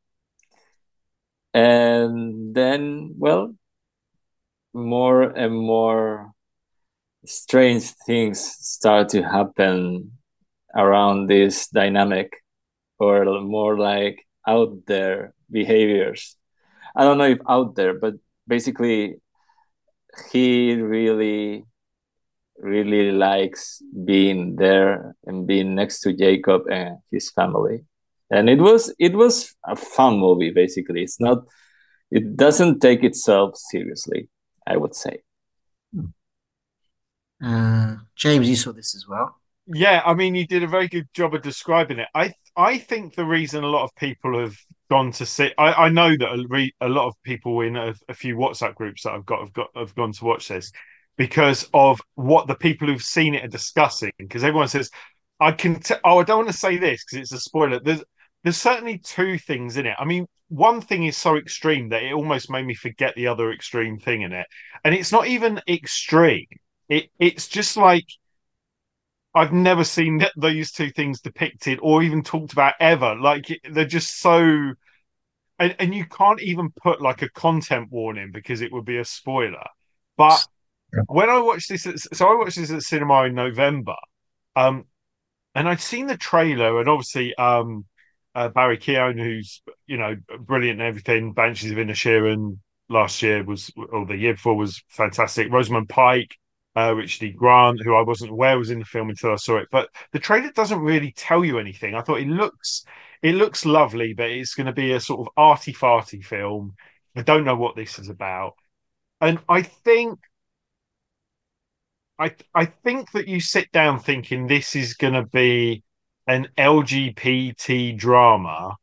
[1.54, 3.54] And then, well,
[4.74, 6.32] more and more
[7.24, 10.12] strange things start to happen
[10.76, 12.32] around this dynamic
[12.98, 16.36] or more like out there behaviors
[16.94, 18.14] i don't know if out there but
[18.46, 19.16] basically
[20.32, 21.64] he really
[22.58, 27.84] really likes being there and being next to jacob and his family
[28.30, 31.38] and it was it was a fun movie basically it's not
[32.10, 34.28] it doesn't take itself seriously
[34.66, 35.18] i would say
[35.94, 36.06] hmm.
[37.42, 39.36] uh, James, you saw this as well.
[39.66, 42.08] Yeah, I mean, you did a very good job of describing it.
[42.14, 44.56] I I think the reason a lot of people have
[44.90, 45.52] gone to see.
[45.58, 49.02] I, I know that a, a lot of people in a, a, few WhatsApp groups
[49.02, 50.70] that I've got have got have gone to watch this
[51.16, 54.12] because of what the people who've seen it are discussing.
[54.18, 54.88] Because everyone says,
[55.40, 57.80] "I can." T- oh, I don't want to say this because it's a spoiler.
[57.80, 58.04] There's
[58.44, 59.96] there's certainly two things in it.
[59.98, 63.50] I mean, one thing is so extreme that it almost made me forget the other
[63.52, 64.46] extreme thing in it,
[64.84, 66.46] and it's not even extreme.
[66.88, 68.06] It it's just like
[69.36, 73.14] I've never seen those two things depicted or even talked about ever.
[73.14, 74.72] Like they're just so,
[75.58, 79.04] and, and you can't even put like a content warning because it would be a
[79.04, 79.66] spoiler.
[80.16, 80.42] But
[80.94, 81.02] yeah.
[81.08, 83.96] when I watched this, so I watched this at cinema in November,
[84.56, 84.86] um,
[85.54, 87.84] and I'd seen the trailer, and obviously, um,
[88.34, 93.70] uh, Barry Keoghan, who's you know brilliant and everything, Banshees of Inisherin last year was,
[93.90, 95.52] or the year before was fantastic.
[95.52, 96.38] Rosamund Pike,
[96.76, 97.36] uh, Richard.
[97.36, 99.68] Grant, who I wasn't aware was in the film until I saw it.
[99.70, 101.94] But the trailer doesn't really tell you anything.
[101.94, 102.84] I thought it looks
[103.22, 106.74] it looks lovely, but it's going to be a sort of arty farty film.
[107.16, 108.54] I don't know what this is about,
[109.20, 110.18] and I think.
[112.18, 115.82] I I think that you sit down thinking this is going to be
[116.26, 118.76] an LGBT drama,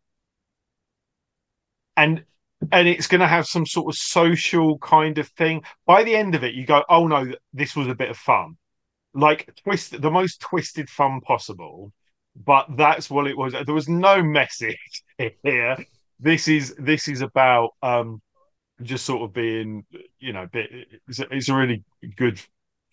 [1.98, 2.26] and
[2.72, 5.64] and it's going to have some sort of social kind of thing.
[5.86, 8.58] By the end of it, you go, "Oh no, this was a bit of fun."
[9.14, 11.92] Like twist the most twisted fun possible,
[12.36, 13.54] but that's what it was.
[13.54, 15.04] There was no message
[15.44, 15.78] here.
[16.20, 18.22] This is this is about um
[18.82, 19.86] just sort of being,
[20.20, 20.70] you know, bit,
[21.08, 21.84] it's, a, it's a really
[22.18, 22.42] good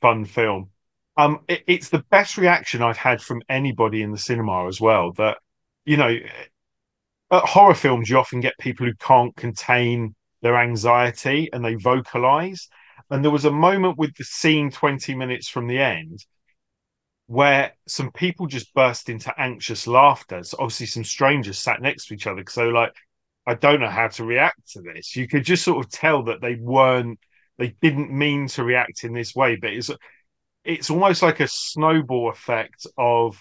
[0.00, 0.70] fun film.
[1.16, 5.12] Um, it, it's the best reaction I've had from anybody in the cinema as well.
[5.12, 5.38] That
[5.84, 6.14] you know,
[7.30, 12.68] at horror films, you often get people who can't contain their anxiety and they vocalize.
[13.10, 16.24] And there was a moment with the scene 20 minutes from the end
[17.26, 20.42] where some people just burst into anxious laughter.
[20.42, 22.42] So obviously, some strangers sat next to each other.
[22.48, 22.92] So, like,
[23.46, 25.14] I don't know how to react to this.
[25.14, 27.20] You could just sort of tell that they weren't,
[27.56, 29.54] they didn't mean to react in this way.
[29.54, 29.90] But it's,
[30.64, 33.40] it's almost like a snowball effect of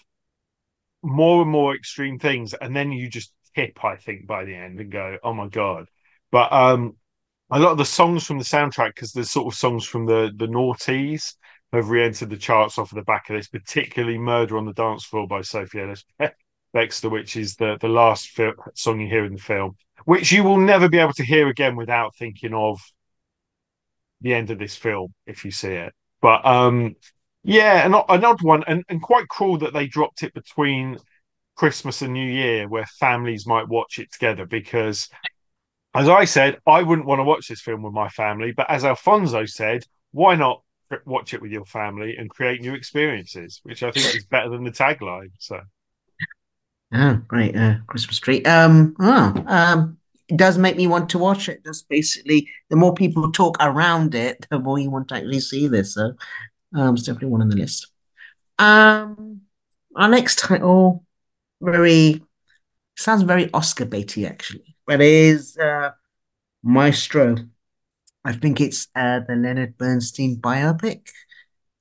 [1.01, 2.53] more and more extreme things.
[2.53, 5.87] And then you just tip, I think, by the end and go, oh my god.
[6.31, 6.95] But um,
[7.51, 10.31] a lot of the songs from the soundtrack, because there's sort of songs from the
[10.35, 11.33] the noughties
[11.71, 15.05] have re-entered the charts off of the back of this, particularly "Murder on the Dance
[15.05, 16.05] Floor" by Sophie Ellis
[16.75, 20.43] Bextor, which is the the last fil- song you hear in the film, which you
[20.43, 22.79] will never be able to hear again without thinking of
[24.21, 25.93] the end of this film if you see it.
[26.21, 26.95] But um,
[27.43, 30.97] yeah, an, an odd one, and, and quite cruel that they dropped it between
[31.59, 35.09] Christmas and New Year where families might watch it together because
[35.93, 38.85] as I said, I wouldn't want to watch this film with my family, but as
[38.85, 40.61] Alfonso said, why not
[41.05, 44.63] watch it with your family and create new experiences, which I think is better than
[44.63, 45.31] the tagline.
[45.37, 45.59] So,
[46.93, 48.41] oh, great, uh, Christmas tree.
[48.43, 49.97] Um, oh, um,
[50.29, 51.65] it does make me want to watch it.
[51.65, 55.67] Just basically, the more people talk around it, the more you want to actually see
[55.67, 55.95] this.
[55.95, 56.13] So,
[56.73, 57.87] um, it's definitely one on the list.
[58.57, 59.41] Um,
[59.97, 61.03] our next title
[61.61, 62.21] very
[62.95, 65.91] sounds very Oscar baity actually, but it is uh,
[66.63, 67.35] Maestro.
[68.25, 71.09] I think it's uh, the Leonard Bernstein biopic.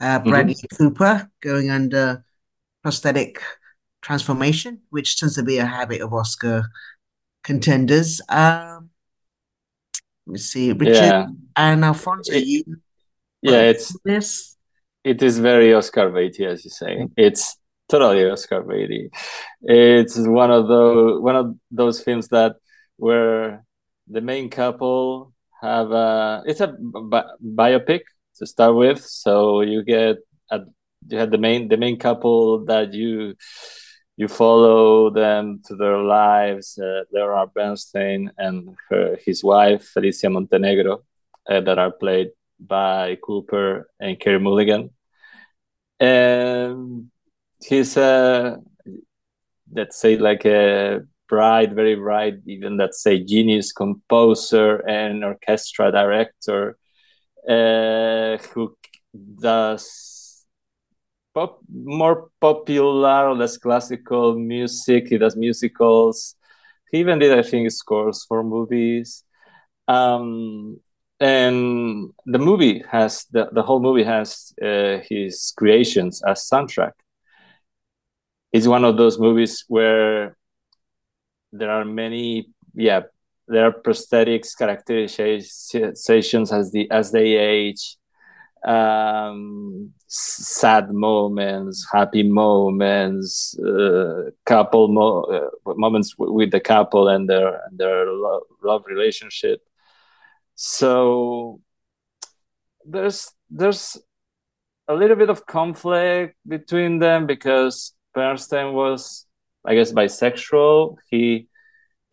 [0.01, 0.31] Uh, mm-hmm.
[0.31, 0.77] Bradley mm-hmm.
[0.77, 2.25] Cooper going under
[2.83, 3.43] prosthetic
[4.01, 6.69] transformation, which tends to be a habit of Oscar
[7.43, 8.21] contenders.
[8.29, 8.91] Um,
[10.27, 11.27] let me see, Richard yeah.
[11.57, 12.33] and Alfonso.
[12.33, 12.64] It, you
[13.43, 14.57] yeah, it's this.
[15.05, 17.07] It is very Oscar baity, as you say.
[17.17, 17.57] It's
[17.88, 19.11] totally Oscar baity.
[19.62, 22.57] It's one of those one of those films that
[22.96, 23.64] where
[24.09, 28.03] the main couple have a it's a bi- biopic
[28.37, 30.18] to start with, so you get
[30.51, 30.61] a,
[31.09, 33.35] you have the main the main couple that you
[34.16, 36.79] you follow them to their lives.
[36.79, 40.98] Uh, there are Bernstein and her, his wife Felicia Montealegre
[41.48, 44.90] uh, that are played by Cooper and Carey Mulligan.
[46.01, 47.11] And
[47.61, 48.59] he's a
[49.73, 56.79] let's say like a bright, very bright, even let's say genius composer and orchestra director
[57.49, 58.77] uh, who
[59.40, 60.46] does
[61.35, 65.09] pop more popular, less classical music.
[65.09, 66.35] He does musicals.
[66.90, 69.25] He even did, I think, scores for movies.
[69.87, 70.81] Um,
[71.21, 76.92] and the movie has the, the whole movie has uh, his creations as soundtrack
[78.53, 80.37] it's one of those movies where
[81.53, 83.03] there are many yeah
[83.46, 87.96] there are prosthetics characterizations as the as they age
[88.67, 97.29] um, sad moments, happy moments, uh, couple mo- uh, moments w- with the couple and
[97.29, 99.63] their and their lo- love relationship.
[100.55, 101.61] So
[102.85, 103.96] there's there's
[104.88, 109.27] a little bit of conflict between them because Bernstein was,
[109.64, 110.96] I guess, bisexual.
[111.10, 111.48] He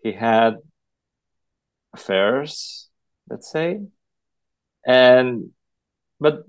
[0.04, 0.54] he had
[1.94, 2.90] affairs,
[3.30, 3.82] let's say,
[4.86, 5.50] and
[6.20, 6.44] but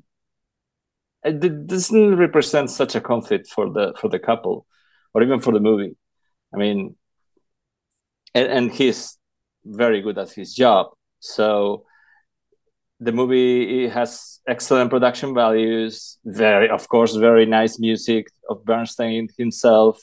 [1.24, 4.66] it doesn't represent such a conflict for the for the couple
[5.14, 5.96] or even for the movie.
[6.54, 6.96] I mean
[8.34, 9.18] and, and he's
[9.64, 10.88] very good at his job.
[11.20, 11.86] So
[13.00, 20.00] the movie has excellent production values very of course very nice music of bernstein himself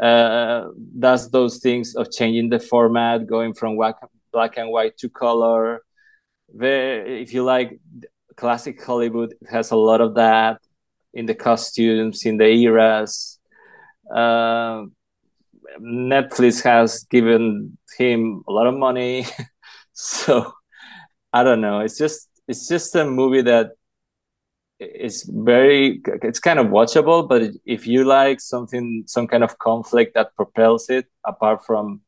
[0.00, 3.76] uh, does those things of changing the format going from
[4.32, 5.82] black and white to color
[6.54, 7.78] very, if you like
[8.36, 10.60] classic Hollywood it has a lot of that
[11.12, 13.38] in the costumes, in the eras.
[14.10, 14.84] Uh,
[15.80, 19.26] Netflix has given him a lot of money,
[19.92, 20.52] so
[21.32, 21.80] I don't know.
[21.80, 23.72] It's just it's just a movie that
[24.80, 30.14] is very it's kind of watchable, but if you like something, some kind of conflict
[30.14, 32.00] that propels it, apart from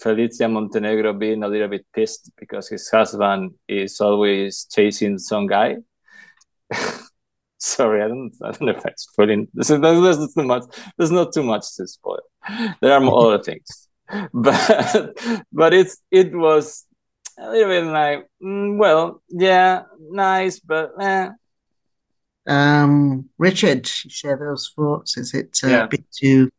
[0.00, 5.76] Felicia Montealegre being a little bit pissed because his husband is always chasing some guy.
[7.58, 9.48] Sorry, I don't, I don't know if I'm spoiling.
[9.52, 10.62] There's, there's, too much.
[10.96, 12.20] There's not too much to spoil.
[12.80, 13.88] There are more other things,
[14.32, 15.18] but
[15.52, 16.86] but it's it was
[17.40, 21.30] a little bit like, mm, well, yeah, nice, but eh.
[22.46, 25.16] Um, Richard, share those thoughts.
[25.16, 25.84] Is it uh, Yeah.
[25.84, 26.50] a bit too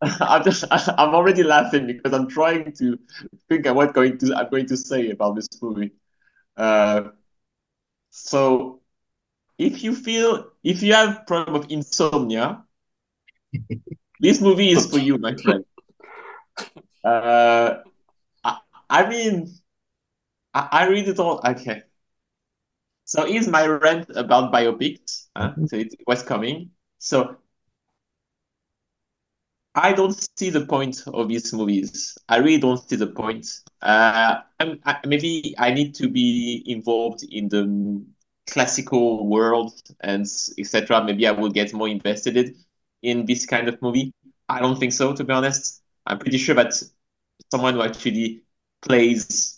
[0.02, 2.98] I'm just I'm already laughing because I'm trying to
[3.48, 5.92] think of what going to I'm going to say about this movie.
[6.56, 7.10] Uh,
[8.10, 8.80] so
[9.58, 12.64] if you feel if you have problem of insomnia,
[14.20, 15.64] this movie is for you, my friend.
[17.04, 17.78] Uh,
[18.44, 18.58] I,
[18.90, 19.54] I mean,
[20.56, 21.44] I, I really don't.
[21.44, 21.82] Okay.
[23.04, 25.28] So is my rant about biopics.
[25.36, 25.54] Huh?
[25.66, 26.72] So it was coming.
[26.98, 27.38] So
[29.74, 32.16] I don't see the point of these movies.
[32.28, 33.46] I really don't see the point.
[33.82, 38.02] Uh, I'm, I, maybe I need to be involved in the
[38.46, 40.22] classical world and
[40.58, 41.04] etc.
[41.04, 42.56] Maybe I will get more invested
[43.02, 44.14] in this kind of movie.
[44.48, 45.82] I don't think so, to be honest.
[46.06, 46.72] I'm pretty sure that
[47.50, 48.44] someone who actually
[48.82, 49.55] plays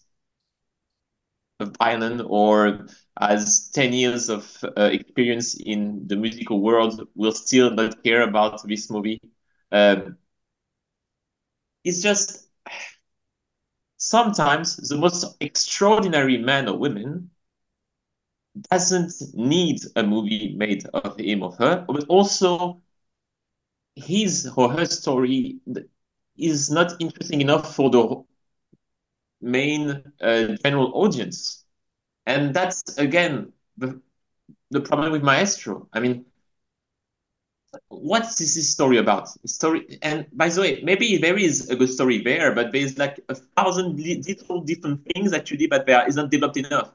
[1.66, 2.86] violin or
[3.20, 8.66] has 10 years of uh, experience in the musical world will still not care about
[8.68, 9.20] this movie.
[9.72, 10.16] Um,
[11.84, 12.48] it's just
[13.98, 17.30] sometimes the most extraordinary man or woman
[18.70, 22.82] doesn't need a movie made of him or her, but also
[23.96, 25.58] his or her story
[26.36, 28.24] is not interesting enough for the
[29.40, 31.64] main uh, general audience.
[32.26, 34.00] And that's again the,
[34.70, 35.88] the problem with Maestro.
[35.92, 36.24] I mean,
[37.88, 39.28] what is this story about?
[39.46, 43.20] Story, and by the way, maybe there is a good story there, but there's like
[43.28, 46.92] a thousand little different things actually, but there isn't developed enough.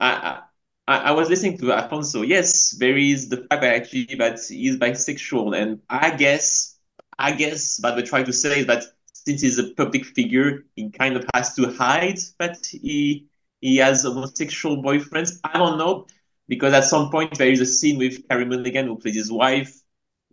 [0.00, 0.40] I,
[0.88, 2.22] I, I was listening to Alfonso.
[2.22, 6.78] Yes, there is the fact that actually that he's bisexual, and I guess,
[7.18, 8.84] I guess, but we try to say is that
[9.24, 13.28] since he's a public figure, he kind of has to hide that he
[13.60, 15.38] he has homosexual boyfriends.
[15.44, 16.06] I don't know
[16.48, 19.80] because at some point there is a scene with Carey Mulligan who plays his wife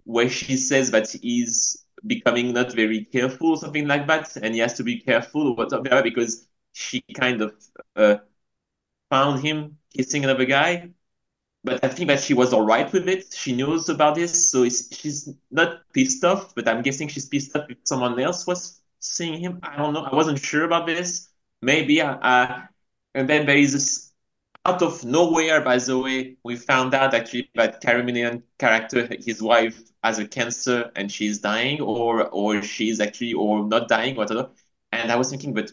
[0.04, 4.74] where she says that he's becoming not very careful something like that, and he has
[4.76, 7.54] to be careful or whatever because she kind of
[7.96, 8.18] uh,
[9.10, 10.90] found him kissing another guy.
[11.64, 13.34] But I think that she was all right with it.
[13.34, 16.56] She knows about this, so she's not pissed off.
[16.56, 19.60] But I'm guessing she's pissed off if someone else was seeing him.
[19.64, 20.04] I don't know.
[20.04, 21.30] I wasn't sure about this.
[21.62, 22.02] Maybe.
[22.02, 22.62] Uh,
[23.16, 24.14] and then there is this
[24.66, 29.82] out of nowhere, by the way, we found out actually that Mulligan character, his wife,
[30.04, 34.50] has a cancer and she's dying, or or she's actually or not dying, whatever.
[34.92, 35.72] And I was thinking, but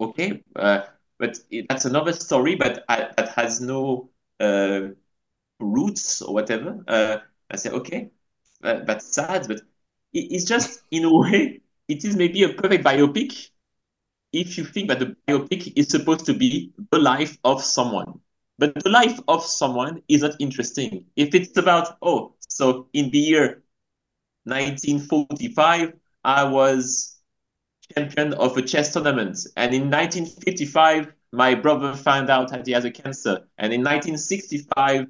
[0.00, 0.82] okay, uh,
[1.18, 4.88] but it, that's another story, but I, that has no uh,
[5.60, 6.84] roots or whatever.
[6.88, 7.18] Uh,
[7.50, 8.10] I said, okay,
[8.62, 9.58] that's sad, but
[10.12, 13.50] it, it's just in a way, it is maybe a perfect biopic
[14.32, 18.20] if you think that the biopic is supposed to be the life of someone.
[18.58, 21.06] But the life of someone is not interesting.
[21.16, 23.62] If it's about, oh, so in the year
[24.44, 25.92] 1945,
[26.24, 27.16] I was
[27.94, 29.38] champion of a chess tournament.
[29.56, 35.06] And in 1955, my brother found out that he has a cancer, and in 1965,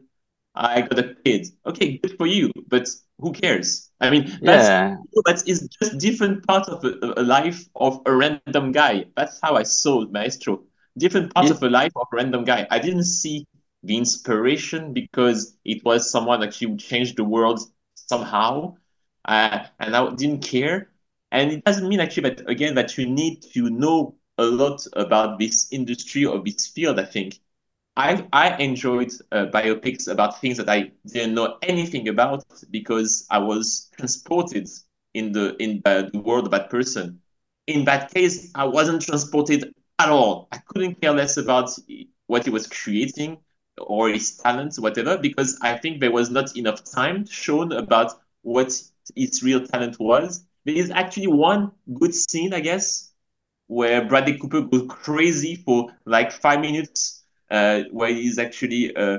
[0.54, 1.46] I got a kid.
[1.66, 2.88] Okay, good for you, but
[3.18, 3.90] who cares?
[4.00, 4.98] I mean, that's Yeah.
[5.26, 9.06] that is just different part of a, a life of a random guy.
[9.16, 10.62] That's how I saw Maestro.
[10.98, 12.66] Different parts Ye- of a life of a random guy.
[12.70, 13.46] I didn't see
[13.82, 17.60] the inspiration because it was someone actually who changed the world
[17.94, 18.76] somehow,
[19.24, 20.90] uh, and I didn't care.
[21.30, 25.38] And it doesn't mean actually that again that you need to know a lot about
[25.38, 26.98] this industry or this field.
[26.98, 27.40] I think
[27.96, 33.38] I I enjoyed uh, biopics about things that I didn't know anything about because I
[33.38, 34.68] was transported
[35.14, 37.20] in the in the, world of that person.
[37.66, 40.48] In that case, I wasn't transported at all.
[40.52, 41.70] I couldn't care less about
[42.26, 43.38] what he was creating
[43.78, 48.72] or his talents, whatever, because I think there was not enough time shown about what
[49.14, 50.44] his real talent was.
[50.64, 53.12] There is actually one good scene, I guess,
[53.66, 57.23] where Bradley Cooper goes crazy for like five minutes,
[57.90, 59.18] where he's actually uh,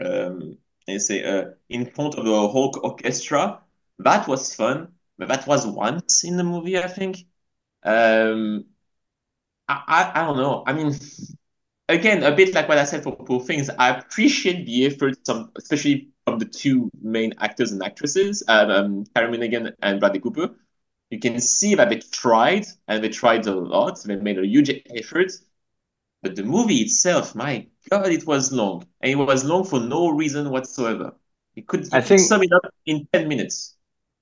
[0.00, 0.58] um,
[0.98, 3.60] say uh, in front of the whole orchestra.
[3.98, 7.24] That was fun, but that was once in the movie, I think.
[7.84, 8.66] Um,
[9.68, 10.64] I, I, I don't know.
[10.66, 10.92] I mean,
[11.88, 15.50] again, a bit like what I said for Poor Things, I appreciate the effort, some,
[15.56, 20.50] especially from the two main actors and actresses, um, um, Karen Minigan and Bradley Cooper.
[21.10, 24.02] You can see that they tried, and they tried a lot.
[24.04, 25.32] They made a huge effort.
[26.22, 28.86] But the movie itself, my God, it was long.
[29.00, 31.12] And it was long for no reason whatsoever.
[31.54, 33.76] You could, you I could think- sum it up in 10 minutes.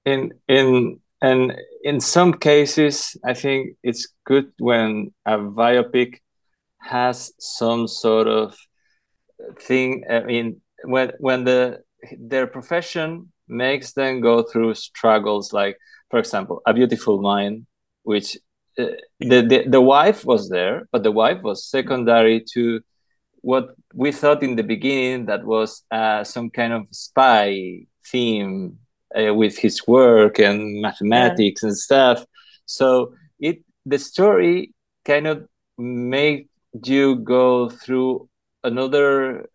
[0.07, 1.53] in in and
[1.85, 6.11] in some cases i think it's good when a biopic
[6.81, 8.57] has some sort of
[9.61, 10.47] thing i mean
[10.85, 11.61] when when the
[12.19, 15.77] their profession makes them go through struggles like
[16.11, 17.67] for example a beautiful mind
[18.03, 18.39] which
[19.21, 22.81] the, the the wife was there but the wife was secondary to
[23.43, 28.79] what we thought in the beginning that was uh, some kind of spy theme
[29.19, 32.25] uh, with his work and mathematics and stuff.
[32.67, 34.73] So it the story
[35.05, 36.49] kind of made
[36.85, 38.29] you go through
[38.63, 39.49] another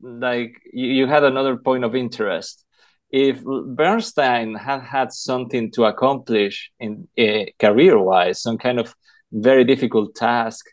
[0.00, 2.64] like you, you had another point of interest.
[3.10, 8.94] If Bernstein had had something to accomplish in uh, career-wise, some kind of
[9.32, 10.66] very difficult task,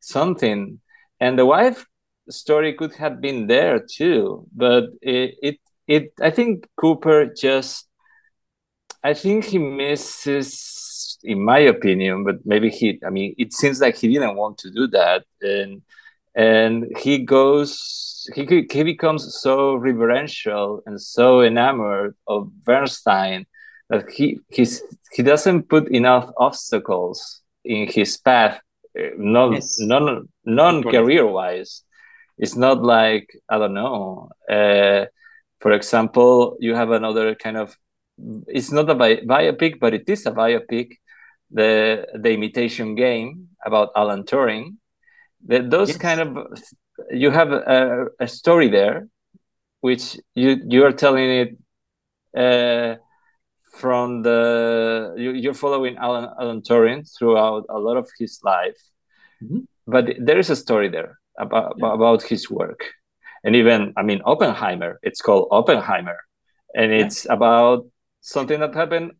[0.00, 0.80] something,
[1.20, 1.86] and the wife
[2.30, 7.86] story could have been there too, but it, it it I think Cooper just
[9.02, 13.96] I think he misses in my opinion, but maybe he I mean it seems like
[13.96, 15.24] he didn't want to do that.
[15.40, 15.82] And
[16.34, 23.46] and he goes he he becomes so reverential and so enamored of Bernstein
[23.90, 24.82] that he he's
[25.12, 28.60] he doesn't put enough obstacles in his path
[28.98, 29.78] uh, non Yes.
[29.78, 31.82] non non career wise
[32.38, 35.04] it's not like i don't know uh,
[35.60, 37.76] for example you have another kind of
[38.48, 40.98] it's not a bi- biopic but it is a biopic
[41.50, 44.76] the the imitation game about alan turing
[45.46, 45.98] the, those Yes.
[45.98, 46.28] kind of
[47.10, 49.08] you have a, a story there
[49.80, 51.50] which you you are telling it
[52.36, 52.96] uh,
[53.80, 58.80] from the you, you're following alan alan turing throughout a lot of his life
[59.42, 59.66] Mhm.
[59.86, 62.80] but there is a story there about about his work
[63.44, 66.18] and even i mean oppenheimer it's called oppenheimer
[66.74, 67.06] and Yeah.
[67.06, 67.86] it's about
[68.20, 69.12] something that happened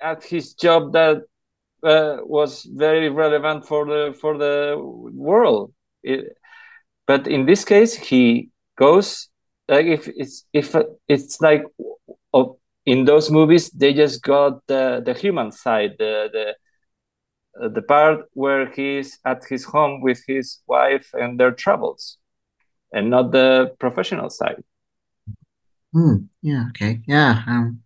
[0.00, 1.18] at his job that
[1.82, 4.76] uh, was very relevant for the for the
[5.14, 5.72] world
[6.02, 6.36] It-
[7.06, 9.28] but in this case he goes
[9.68, 10.74] like if it's if
[11.08, 11.64] it's like
[12.86, 18.66] in those movies they just got the the human side the the the part where
[18.70, 22.18] he's at his home with his wife and their troubles
[22.92, 24.62] and not the professional side
[25.92, 26.16] Hmm.
[26.40, 26.68] Yeah.
[26.70, 27.02] Okay.
[27.06, 27.42] Yeah.
[27.46, 27.82] Um.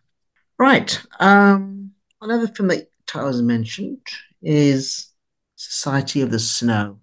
[0.59, 1.03] Right.
[1.19, 1.91] Um.
[2.23, 3.99] Another film that Tyler's mentioned
[4.43, 5.13] is
[5.57, 7.01] Society of the Snow.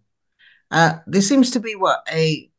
[0.72, 2.50] Uh, this seems to be what a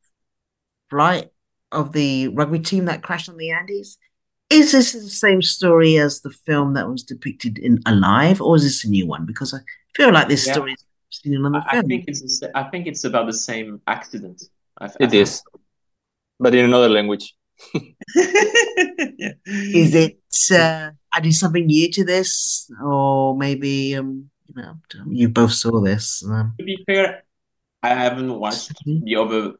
[0.91, 1.31] flight
[1.73, 3.99] of the rugby team that crashed on the Andes.
[4.51, 8.63] Is this the same story as the film that was depicted in Alive, or is
[8.63, 9.27] this a new one?
[9.27, 9.59] Because I
[9.97, 10.53] feel like this Yeah.
[10.53, 11.87] story is seen in another I, I film.
[11.89, 14.43] think it's the sa- I think it's about the same accident.
[14.79, 15.43] I, I It think is.
[16.39, 17.35] but in another language
[18.15, 19.33] yeah.
[19.47, 20.19] Is it
[20.53, 24.75] uh, adding something new to this, or maybe um, you know,
[25.11, 26.25] you both saw this?
[26.25, 27.25] Um, To be fair,
[27.83, 29.05] I haven't watched Mhm.
[29.05, 29.55] the other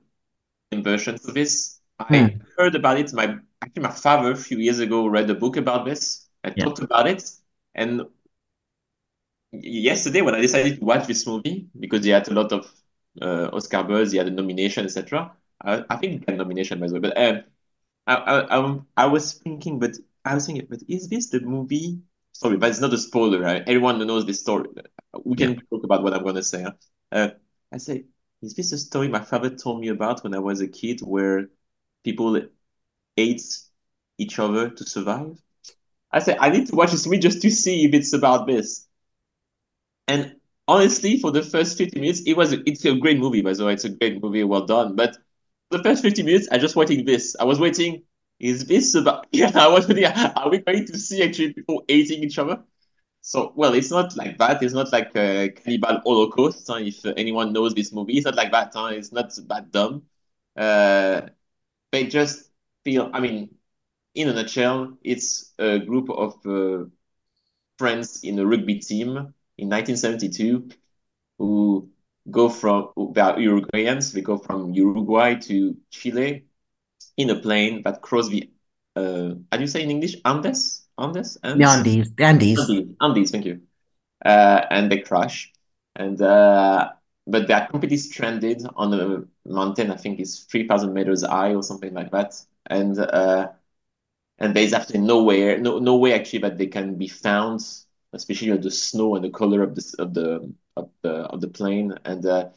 [0.75, 1.81] versions of this.
[1.99, 2.27] Hmm.
[2.27, 3.13] I heard about it.
[3.13, 6.27] My actually, my father a few years ago read a book about this.
[6.45, 6.65] I Yeah.
[6.65, 7.31] talked about it,
[7.75, 8.03] and
[9.53, 12.71] yesterday when I decided to watch this movie because he had a lot of
[13.23, 14.13] uh, Oscar buzz.
[14.13, 15.33] He had a nomination, etc.
[15.63, 17.01] I, I think a nomination by the way.
[17.01, 17.43] But um,
[18.07, 22.01] I, I, I, I was thinking, but I was thinking, but is this the movie?
[22.33, 23.41] Sorry, but it's not a spoiler.
[23.41, 23.63] Right?
[23.67, 24.69] Everyone knows this story.
[25.25, 26.63] We can talk about what I'm gonna say.
[26.63, 26.73] Huh?
[27.13, 27.29] Uh,
[27.73, 28.05] I say,
[28.43, 31.49] is this a story my father told me about when I was a kid, where
[32.05, 32.41] people
[33.17, 33.43] ate
[34.19, 35.41] each other to survive?
[36.11, 38.87] I said, I need to watch this movie just to see if it's about this.
[40.07, 40.37] And
[40.69, 43.65] honestly, for the first 50 minutes, it was a, it's a great movie, by the
[43.67, 43.75] way.
[43.75, 44.97] It's a great movie, well done.
[44.97, 45.17] But
[45.71, 47.37] the first 50 minutes, I just waiting this.
[47.39, 48.03] I was waiting,
[48.45, 52.23] is this about yeah, I was waiting, are we going to see actually people eating
[52.23, 52.63] each other?
[53.23, 54.63] So well, it's not like that.
[54.63, 56.67] It's not like a cannibal holocaust.
[56.69, 56.77] Huh?
[56.77, 58.73] If anyone knows this movie, it's not like that.
[58.75, 58.89] Huh?
[58.93, 60.03] It's not that dumb.
[60.55, 61.23] Uh,
[61.91, 62.51] they just
[62.85, 63.11] feel.
[63.15, 63.55] I mean,
[64.15, 66.85] in a nutshell, it's a group of uh,
[67.79, 70.69] friends in a rugby team in 1972
[71.39, 71.89] who
[72.31, 74.13] go from they are Uruguayans.
[74.13, 76.45] They go from Uruguay to Chile
[77.17, 78.51] in a plane that cross the
[78.97, 80.17] uh, how do you say in English?
[80.25, 80.87] Andes?
[80.99, 81.37] Andes?
[81.43, 81.59] Andes?
[81.59, 82.15] The Andes.
[82.15, 82.59] The Andes.
[82.61, 83.61] Andes, Andes thank you.
[84.25, 85.53] Uh, and they crash.
[85.97, 86.91] And uh,
[87.27, 91.55] but they are completely stranded on a mountain I think it's three thousand meters high
[91.55, 92.35] or something like that.
[92.67, 93.49] And uh,
[94.39, 97.61] and there's actually nowhere no no way actually that they can be found
[98.13, 101.49] especially on the snow and the color of the of the of the of the
[101.49, 101.95] plane.
[102.05, 102.49] And uh,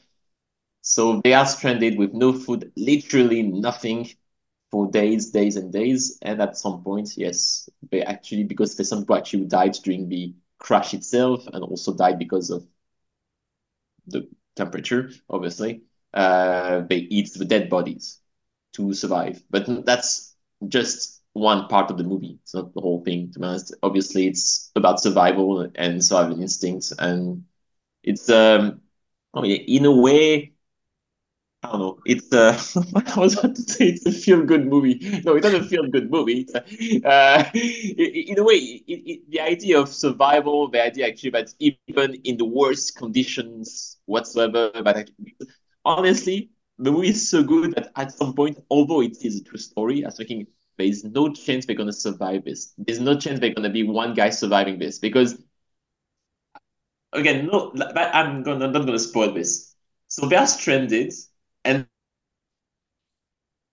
[0.81, 4.09] so they are stranded with no food literally nothing
[4.71, 9.45] for days days and days and at some point yes they actually because people actually
[9.45, 12.65] died during the crash itself and also died because of
[14.07, 15.81] the temperature obviously
[16.13, 18.19] uh, they eat the dead bodies
[18.73, 20.35] to survive but that's
[20.67, 22.39] just one part of the movie.
[22.41, 23.75] It's not the whole thing, to be honest.
[23.83, 27.43] Obviously, it's about survival and survival instincts, and
[28.03, 28.81] it's um,
[29.33, 30.53] oh yeah, in a way,
[31.63, 31.99] I don't know.
[32.05, 32.57] It's uh,
[33.15, 34.99] I was about to say it's a feel good movie.
[35.25, 36.47] No, it's not a feel good movie.
[37.03, 38.55] Uh, in a way,
[38.87, 43.97] it, it, the idea of survival, the idea actually that even in the worst conditions
[44.05, 45.09] whatsoever, but
[45.85, 49.57] honestly, the movie is so good that at some point, although it is a true
[49.57, 50.47] story, I was thinking
[50.77, 52.73] there's no chance they're gonna survive this.
[52.77, 55.41] There's no chance they're gonna be one guy surviving this because
[57.13, 59.75] again, no, I'm gonna not gonna spoil this.
[60.07, 61.13] So they are stranded,
[61.67, 61.87] and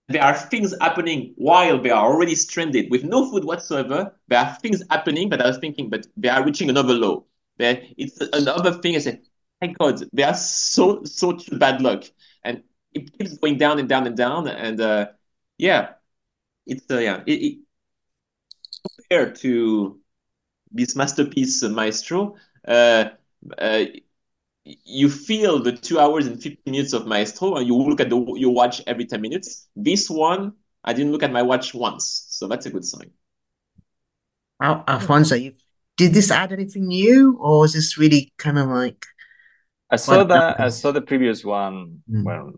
[0.08, 4.14] there are things happening while they are already stranded with no food whatsoever.
[4.28, 7.26] There are things happening, but I was thinking, but they are reaching another low.
[7.56, 8.96] There, it's another thing.
[8.96, 9.22] I said,
[9.60, 12.04] thank God, they are so so bad luck,
[12.42, 15.06] and it keeps going down and down and down, and uh,
[15.56, 15.94] yeah,
[16.66, 17.58] it's uh, yeah, it, it,
[18.98, 20.00] compared to
[20.72, 22.36] this masterpiece, uh, Maestro,
[22.66, 23.10] uh,
[23.58, 23.84] uh,
[24.64, 28.18] you feel the two hours and 50 minutes of Maestro, and you look at the
[28.36, 29.68] your watch every 10 minutes.
[29.76, 33.10] This one, I didn't look at my watch once, so that's a good sign.
[34.62, 35.52] Al- Alfonso, you,
[35.96, 39.04] did this add anything new, or was this really kind of like?
[39.90, 40.60] I saw that.
[40.60, 42.24] I saw the previous one mm.
[42.24, 42.54] when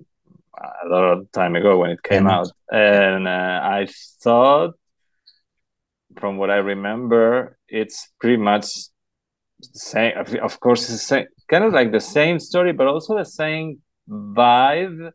[0.58, 3.88] a lot of time ago when it came out, and uh, I
[4.22, 4.74] thought,
[6.18, 8.66] from what I remember, it's pretty much
[9.58, 10.12] the same.
[10.40, 13.80] Of course, it's the same, kind of like the same story, but also the same
[14.08, 15.12] vibe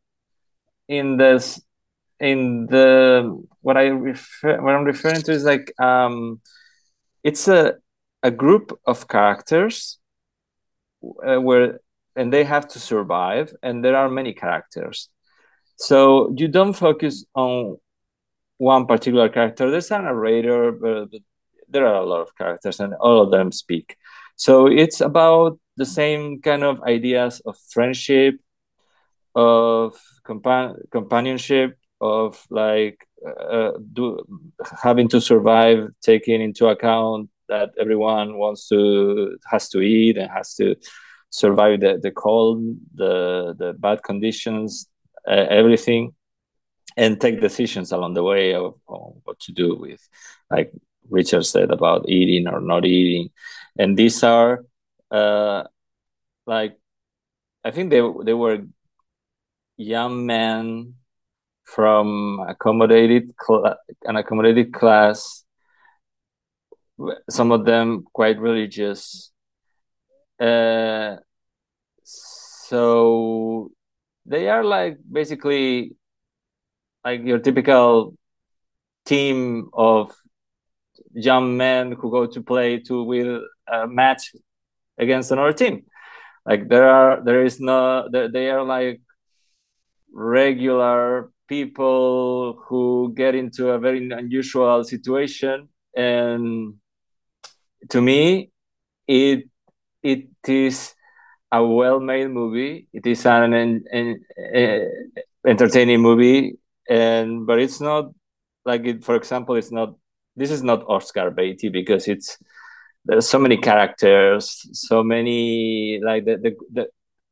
[0.88, 1.61] in this
[2.19, 6.41] in the what I refer what I'm referring to is like um
[7.23, 7.75] it's a
[8.21, 9.99] a group of characters
[11.25, 11.79] uh, where
[12.15, 15.09] and they have to survive and there are many characters
[15.77, 17.77] so you don't focus on
[18.61, 19.71] one particular character.
[19.71, 21.09] There's a narrator, but
[21.67, 23.97] there are a lot of characters, and all of them speak.
[24.41, 28.39] So it's about the same kind of ideas of friendship,
[29.35, 29.93] of
[30.27, 34.17] compa- companionship, of like uh, do,
[34.81, 40.55] having to survive, taking into account that everyone wants to has to eat and has
[40.55, 40.75] to
[41.29, 42.63] survive the, the cold,
[42.95, 44.87] the the bad conditions,
[45.27, 46.15] uh, everything
[46.97, 50.01] and take decisions along the way of, of, what to do with
[50.49, 50.71] like
[51.09, 53.29] richard said about eating or not eating
[53.78, 54.65] and these are
[55.11, 55.63] uh,
[56.45, 56.78] like
[57.63, 58.59] i think they, they were
[59.78, 60.93] young men
[61.63, 65.43] from accommodated cl- an accommodated class.
[67.30, 69.32] Some of them quite religious.
[70.39, 71.17] Uh,
[72.03, 73.72] so
[74.26, 75.95] they are like basically
[77.03, 78.15] like your typical
[79.05, 80.11] team of
[81.13, 83.41] young men who go to play to will
[83.72, 84.36] a match
[84.97, 85.86] against another team.
[86.45, 89.01] Like there are there is no they are like
[90.11, 95.69] regular people who get into a very unusual situation.
[95.95, 96.76] And
[97.89, 98.51] to me
[99.07, 99.49] it
[100.01, 100.93] it is
[101.51, 102.88] a well-made movie.
[102.93, 105.11] It is an, an, an, an
[105.45, 106.57] entertaining movie.
[106.89, 108.11] And but it's not
[108.65, 109.95] like it for example it's not
[110.36, 112.38] this is not oscar baity because it's
[113.05, 116.87] there's so many characters so many like the, the, the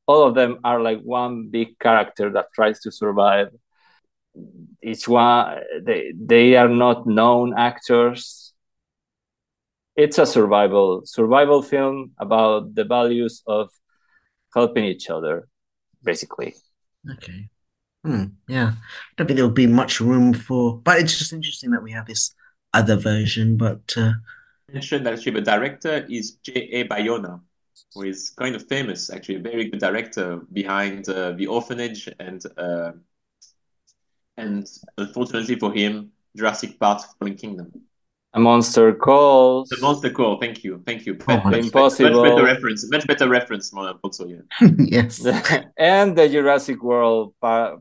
[0.07, 3.49] all of them are like one big character that tries to survive.
[4.81, 8.53] Each one they they are not known actors.
[9.95, 13.69] It's a survival survival film about the values of
[14.55, 15.47] helping each other
[16.03, 16.55] basically.
[17.15, 17.49] Okay.
[18.05, 18.73] Hmm, yeah.
[18.77, 22.07] I don't think there'll be much room for but it's just interesting that we have
[22.07, 22.33] this
[22.73, 24.13] other version but uh
[24.73, 27.39] mentioned that actually the director is j.a bayona
[27.93, 32.43] who is kind of famous actually a very good director behind uh, the orphanage and
[32.57, 32.91] uh,
[34.39, 34.65] and
[34.97, 37.71] unfortunately for him, Jurassic Park: of the Fallen Kingdom.
[38.33, 39.69] A monster calls.
[39.69, 40.39] The monster call.
[40.39, 41.17] Thank you, thank you.
[41.27, 42.21] Oh, much, impossible.
[42.21, 42.89] Much better reference.
[42.91, 44.27] Much better reference, also.
[44.27, 44.43] Yeah.
[44.77, 45.25] yes.
[45.77, 47.33] and the Jurassic World.
[47.41, 47.77] Uh,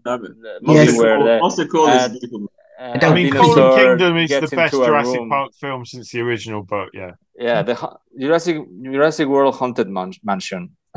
[0.63, 0.99] yes.
[0.99, 2.51] Where the, monster call is beautiful.
[2.79, 6.91] Uh, I mean, Fallen Kingdom is the best Jurassic Park film since the original, but
[6.95, 7.13] yeah.
[7.37, 10.77] Yeah, the Jurassic Jurassic World Haunted Man- Mansion.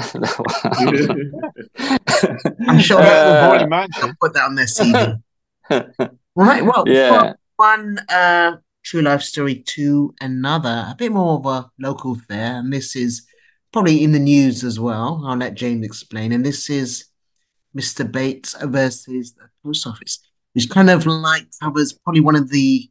[2.67, 4.15] I'm sure uh, the mansion.
[4.21, 5.21] Put that on their CV
[6.36, 6.65] right.
[6.65, 7.34] Well, yeah.
[7.55, 12.73] one uh, True Life Story to another, a bit more of a local affair, and
[12.73, 13.25] this is
[13.71, 15.23] probably in the news as well.
[15.25, 16.32] I'll let James explain.
[16.32, 17.05] And this is
[17.75, 18.09] Mr.
[18.09, 20.19] Bates versus the Post Office,
[20.54, 22.89] which kind of like covers probably one of the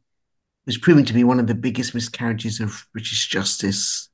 [0.65, 4.09] was proving to be one of the biggest miscarriages of British justice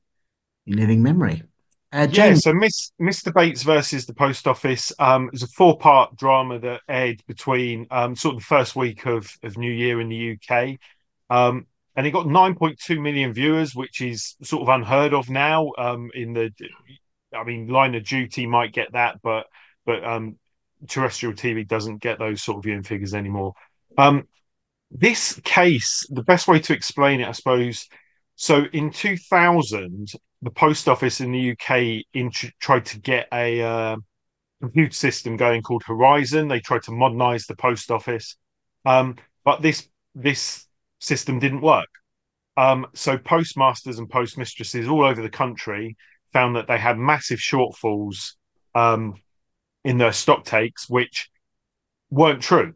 [0.66, 1.42] in living memory.
[1.90, 3.32] Uh, yeah, so Miss, Mr.
[3.32, 8.14] Bates versus the Post Office um, is a four part drama that aired between um,
[8.14, 10.78] sort of the first week of, of New Year in the UK.
[11.30, 15.72] Um, and it got 9.2 million viewers, which is sort of unheard of now.
[15.78, 16.52] Um, in the,
[17.34, 19.46] I mean, Line of Duty might get that, but
[19.86, 20.36] but um,
[20.86, 23.54] terrestrial TV doesn't get those sort of viewing figures anymore.
[23.96, 24.28] Um,
[24.90, 27.88] this case, the best way to explain it, I suppose.
[28.36, 30.08] So in 2000,
[30.42, 33.96] the post office in the UK int- tried to get a uh,
[34.60, 36.48] computer system going called Horizon.
[36.48, 38.36] They tried to modernize the post office,
[38.84, 40.66] um, but this this
[41.00, 41.88] system didn't work.
[42.56, 45.96] Um, so postmasters and postmistresses all over the country
[46.32, 48.32] found that they had massive shortfalls
[48.74, 49.14] um,
[49.88, 51.30] in their stock takes, which
[52.10, 52.74] weren't true.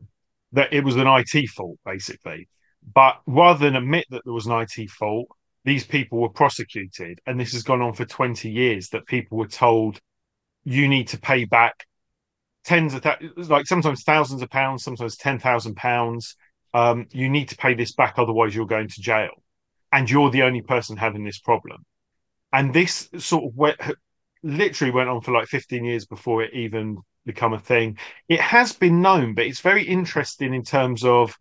[0.53, 2.49] That it was an IT fault, basically.
[2.95, 5.29] But rather than admit that there was an IT fault,
[5.65, 9.47] these people were prosecuted, and this has gone on for 20 years that people were
[9.47, 10.01] told
[10.65, 11.85] you need to pay back
[12.65, 16.37] tens of th- like sometimes thousands of pounds, sometimes ten thousand pounds.
[16.73, 19.43] Um, you need to pay this back, otherwise you're going to jail,
[19.93, 21.85] and you're the only person having this problem.
[22.53, 23.53] And this sort of
[24.43, 27.99] literally went on for like 15 years before it even become a thing.
[28.29, 31.37] It has been known, but it's very interesting in terms of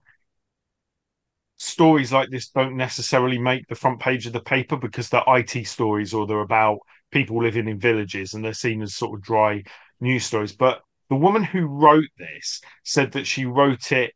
[1.58, 5.68] stories like this don't necessarily make the front page of the paper because they're IT
[5.68, 6.80] stories or they're about
[7.12, 9.64] people living in villages and they're seen as sort of dry
[10.00, 10.54] news stories.
[10.54, 14.14] But the woman who wrote this said that she wrote it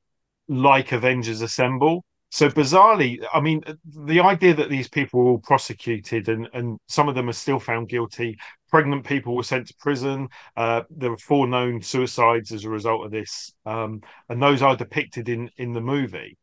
[0.48, 2.04] like Avengers Assemble.
[2.32, 7.08] So bizarrely, I mean, the idea that these people were all prosecuted and, and some
[7.08, 8.38] of them are still found guilty.
[8.70, 10.28] Pregnant people were sent to prison.
[10.56, 14.76] Uh, there were four known suicides as a result of this, um, and those are
[14.76, 16.38] depicted in in the movie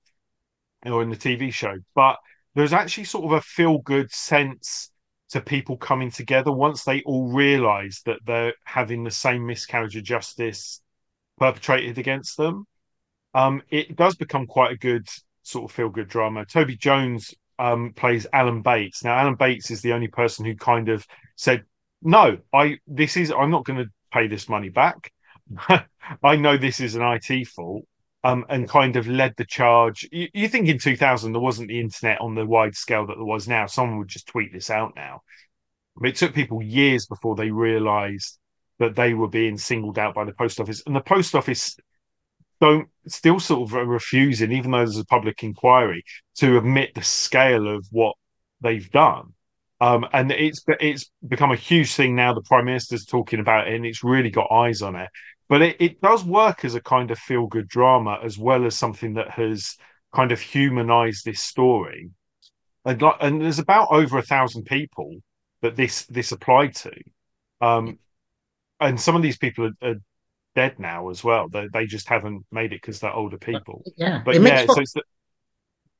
[0.84, 2.16] or in the TV show, but
[2.54, 4.90] there's actually sort of a feel good sense
[5.30, 10.04] to people coming together once they all realize that they're having the same miscarriage of
[10.04, 10.82] justice
[11.38, 12.66] perpetrated against them.
[13.34, 15.08] Um, it does become quite a good
[15.42, 16.44] sort of feel good drama.
[16.44, 19.02] Toby Jones um, plays Alan Bates.
[19.02, 21.06] Now, Alan Bates is the only person who kind of
[21.36, 21.64] said,
[22.02, 25.12] "No, I this is I'm not going to pay this money back.
[26.22, 27.84] I know this is an IT fault,
[28.24, 30.08] um, and kind of led the charge.
[30.12, 33.24] You, you, think in 2000 there wasn't the internet on the wide scale that there
[33.24, 33.66] was now.
[33.66, 35.22] Someone would just tweet this out now.
[35.96, 38.38] But it took people years before they realised
[38.78, 41.76] that they were being singled out by the post office, and the post office
[42.60, 46.04] don't still sort of refusing, even though there's a public inquiry,
[46.36, 48.14] to admit the scale of what
[48.60, 49.34] they've done.
[49.82, 52.34] Um, and it's it's become a huge thing now.
[52.34, 55.10] The prime minister's talking about it, and it's really got eyes on it
[55.48, 58.78] but it, it does work as a kind of feel good drama as well as
[58.78, 59.76] something that has
[60.14, 62.10] kind of humanized this story
[62.84, 65.16] and, and there's about over a thousand people
[65.62, 66.92] that this this applied to
[67.60, 67.98] um
[68.80, 69.96] and some of these people are, are
[70.54, 71.48] dead now as well.
[71.48, 73.86] They they just haven't made it because they're older people.
[73.96, 75.02] Yeah, But it yeah, so it's the,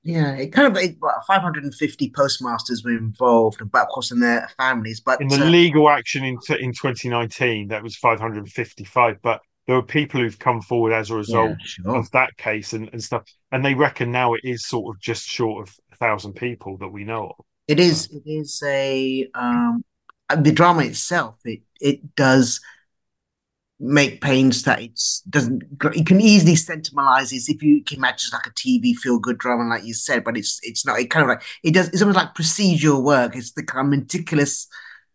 [0.05, 4.49] yeah, it kind of it, what, 550 postmasters were involved, but of course in their
[4.59, 5.01] families.
[5.01, 9.17] But in the uh, legal action in in 2019, that was 555.
[9.23, 11.97] But there were people who've come forward as a result yeah, sure.
[11.97, 13.23] of that case and, and stuff,
[13.53, 16.89] and they reckon now it is sort of just short of a thousand people that
[16.89, 17.45] we know of.
[17.69, 18.09] It is.
[18.11, 19.85] It is a um,
[20.37, 21.39] the drama itself.
[21.45, 22.61] It it does
[23.83, 25.65] make pains that it's doesn't.
[25.95, 29.39] You can easily sentimentalize this if you can imagine it's like a TV feel good
[29.39, 30.23] drama, like you said.
[30.23, 31.01] But it's it's not.
[31.01, 31.89] It kind of like it does.
[31.89, 33.35] It's almost like procedural work.
[33.35, 34.69] It's the kind of meticulous,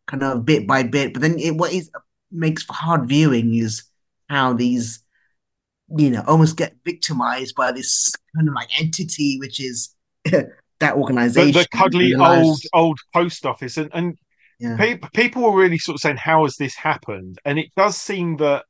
[0.06, 1.14] kind of bit by bit.
[1.14, 1.90] But then it what is
[2.30, 3.84] makes for hard viewing is
[4.30, 5.02] how these,
[5.96, 9.96] you know, almost get victimized by this kind of like entity, which is
[10.26, 11.54] that organization.
[11.54, 14.18] the cuddly old old post office, and and
[14.60, 14.78] Yeah.
[14.78, 18.38] pe- people were really sort of saying, "How has this happened?" And it does seem
[18.38, 18.66] that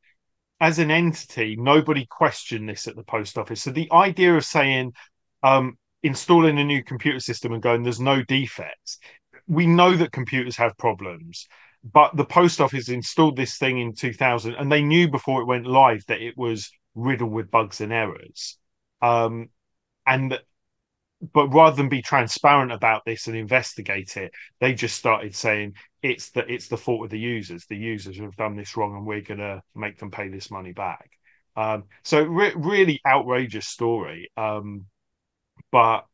[0.59, 3.63] as an entity, nobody questioned this at the post office.
[3.63, 4.93] So the idea of saying,
[5.43, 8.99] um, installing a new computer system and going, "There's no defects,"
[9.47, 11.47] we know that computers have problems.
[11.83, 15.67] But the post office installed this thing in 2000, and they knew before it went
[15.67, 18.57] live that it was riddled with bugs and errors.
[19.01, 19.49] Um,
[20.05, 20.39] and
[21.33, 26.29] but rather than be transparent about this and investigate it, they just started saying it's
[26.31, 27.65] the it's the fault of the users.
[27.65, 31.09] The users have done this wrong, and we're gonna make them pay this money back.
[31.55, 34.29] Um, so re- really outrageous story.
[34.37, 34.85] Um,
[35.71, 36.05] but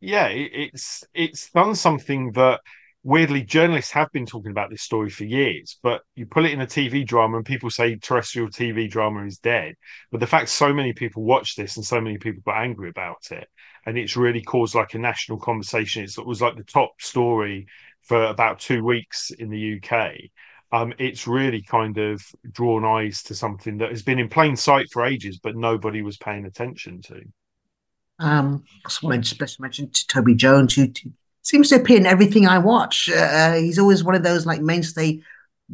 [0.00, 2.60] yeah, it, it's it's done something that
[3.04, 5.78] weirdly journalists have been talking about this story for years.
[5.82, 9.38] But you put it in a TV drama, and people say terrestrial TV drama is
[9.38, 9.74] dead.
[10.10, 13.30] But the fact so many people watch this and so many people got angry about
[13.30, 13.48] it,
[13.86, 16.04] and it's really caused like a national conversation.
[16.04, 17.66] It's, it was like the top story
[18.02, 20.30] for about two weeks in the UK.
[20.72, 24.86] Um, it's really kind of drawn eyes to something that has been in plain sight
[24.90, 27.22] for ages, but nobody was paying attention to.
[28.18, 31.12] Um, also want to just mention to Toby Jones, who t-
[31.42, 33.08] seems to appear in everything I watch.
[33.08, 35.22] Uh, he's always one of those like mainstay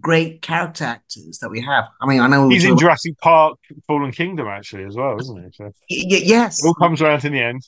[0.01, 1.89] great character actors that we have.
[2.01, 5.51] I mean, I know He's in Jurassic Park, Fallen Kingdom, actually, as well, isn't he?
[5.53, 7.63] So it Y- yes, all comes around in the end.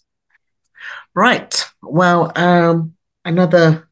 [1.14, 1.64] Right.
[1.82, 3.88] Well, um, another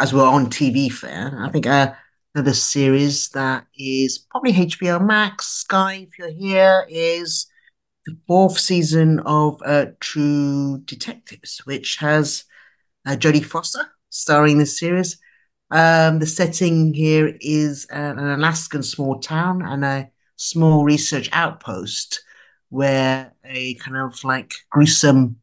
[0.00, 1.92] as we're on TV fair, I think uh,
[2.34, 7.46] another series that is probably HBO Max, Sky, if you're here, is
[8.06, 12.44] the fourth season of uh, True Detectives, which has
[13.06, 15.18] uh, Jodie Foster starring in the series.
[15.70, 22.22] Um, the setting here is an, an Alaskan small town and a small research outpost
[22.70, 25.36] where a kind of like gruesome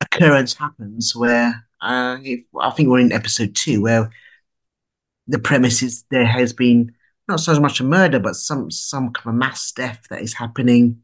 [0.00, 4.10] occurrence happens where uh, if, I think we're in episode two where
[5.26, 6.92] the premise is there has been
[7.28, 11.00] not so much a murder but some some kind of mass death that is happening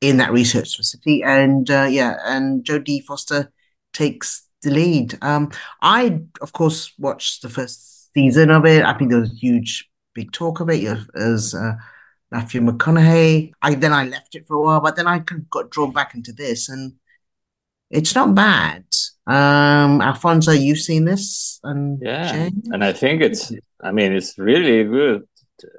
[0.00, 1.22] in that research facility.
[1.22, 3.52] And uh, yeah and Jodie Foster
[3.92, 5.18] takes the lead.
[5.22, 5.50] Um
[5.80, 8.84] I of course watched the first season of it.
[8.84, 11.72] I think there was a huge big talk of it as uh,
[12.30, 13.52] Matthew McConaughey.
[13.62, 15.20] I then I left it for a while but then I
[15.50, 16.92] got drawn back into this and
[17.90, 18.84] it's not bad.
[19.26, 22.62] Um, Alfonso, you've seen this, and Yeah, Jane?
[22.72, 23.52] and I think it's.
[23.82, 25.26] I mean, it's really good,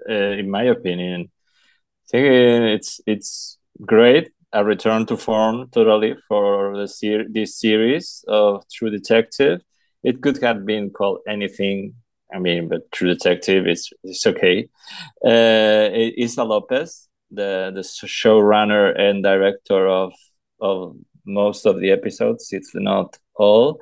[0.09, 1.31] uh, in my opinion.
[1.31, 2.25] I think
[2.75, 4.31] it's it's great.
[4.53, 9.61] A return to form, totally for the ser- this series of True Detective.
[10.03, 11.95] It could have been called anything.
[12.33, 14.67] I mean, but True Detective, it's it's okay.
[15.23, 20.13] Uh, Issa Lopez, the the showrunner and director of
[20.59, 20.95] of
[21.27, 23.79] most of the episodes, if not all,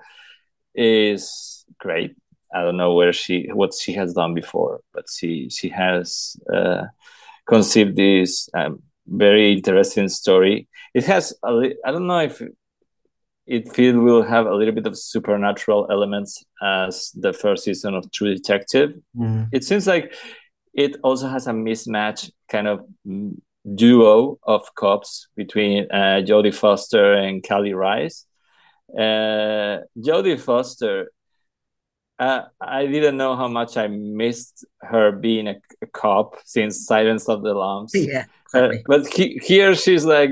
[0.73, 2.15] is great.
[2.53, 6.83] I don't know where she what she has done before, but she she has uh,
[7.47, 10.67] conceived this um, very interesting story.
[10.93, 12.41] It has a li- I don't know if
[13.47, 18.11] it feel will have a little bit of supernatural elements as the first season of
[18.11, 18.93] True Detective.
[19.15, 19.49] Mm.
[19.51, 20.13] It seems like
[20.73, 23.35] it also has a mismatch kind of mm,
[23.73, 28.25] duo of cops between uh, Jodie Foster and Kali Reis.
[28.93, 31.11] Uh, Jodie Foster,
[32.19, 37.27] uh, I didn't know how much I missed her being a, a cop since Silence
[37.27, 37.91] of the Lambs.
[37.95, 40.31] Yeah, Uh, but he, here she's like,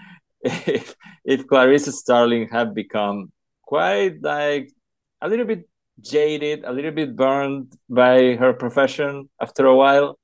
[0.42, 3.30] if, if Clarissa Starling had become
[3.62, 4.72] quite like
[5.20, 5.68] a little bit
[6.00, 10.18] jaded, a little bit burned by her profession after a while,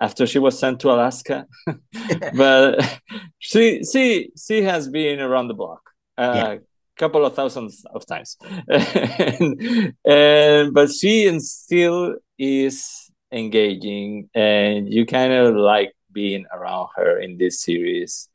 [0.00, 1.46] after she was sent to Alaska.
[2.32, 3.00] but
[3.38, 5.82] she she she has been around the block
[6.18, 6.58] a Yeah.
[6.96, 8.36] couple of thousands of times,
[8.68, 16.88] and, and but she and still is engaging, and you kind of like being around
[16.96, 18.28] her in this series.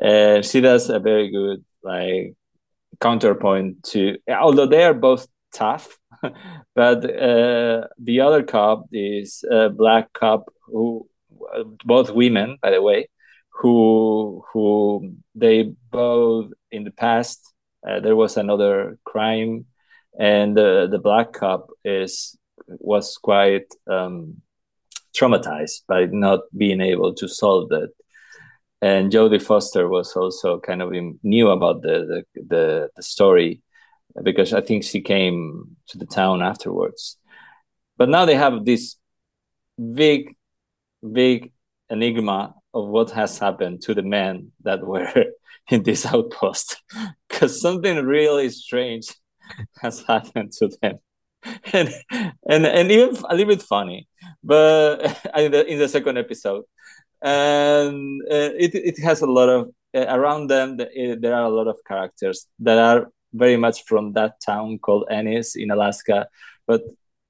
[0.00, 2.34] And she does a very good like
[3.00, 5.97] counterpoint to, although they are both tough,
[6.74, 11.08] but uh, the other cop is a black cop who,
[11.84, 13.08] both women, by the way,
[13.50, 17.52] who who they both in the past
[17.86, 19.66] uh, there was another crime,
[20.18, 24.42] and the the black cop is was quite um,
[25.16, 27.90] traumatized by not being able to solve that
[28.80, 30.92] And Jodie Foster was also kind of
[31.22, 33.62] knew about the, the the, the story
[34.22, 37.16] because I think she came to the town afterwards.
[37.96, 38.96] But now they have this
[39.94, 40.36] big,
[41.12, 41.52] big
[41.90, 45.12] enigma of what has happened to the men that were
[45.70, 46.82] in this outpost
[47.28, 49.14] because something really strange
[49.82, 50.98] has happened to them
[51.72, 51.88] and
[52.48, 54.08] and and even a little bit funny
[54.42, 55.00] but
[55.36, 56.64] in the, in the second episode
[57.22, 61.68] and uh, it, it has a lot of uh, around them there are a lot
[61.68, 66.26] of characters that are very much from that town called ennis in alaska
[66.66, 66.82] but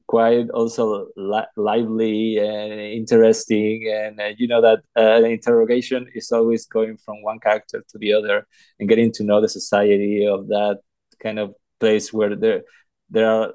[0.08, 3.88] quite also li- lively and interesting.
[3.94, 8.14] And uh, you know that uh, interrogation is always going from one character to the
[8.14, 8.48] other
[8.80, 10.78] and getting to know the society of that
[11.22, 12.62] kind of place where there
[13.10, 13.52] there are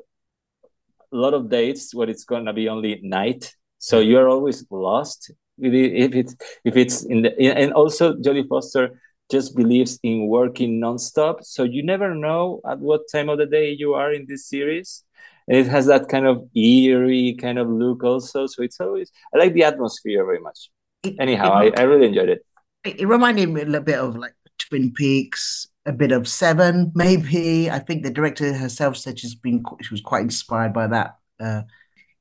[1.12, 3.54] a lot of dates where it's going to be only night.
[3.80, 5.32] So you're always lost.
[5.58, 9.00] If it's if it's in the and also Jodie Foster
[9.32, 11.44] just believes in working nonstop.
[11.44, 15.04] So you never know at what time of the day you are in this series.
[15.48, 18.48] And it has that kind of eerie kind of look also.
[18.48, 20.70] So it's always i like the atmosphere very much.
[21.04, 22.46] It, anyhow it, I, I really enjoyed it.
[22.84, 26.92] it it reminded me a little bit of like twin peaks a bit of seven
[26.96, 27.70] maybe.
[27.70, 31.64] I think the director herself said she's been she was quite inspired by that uh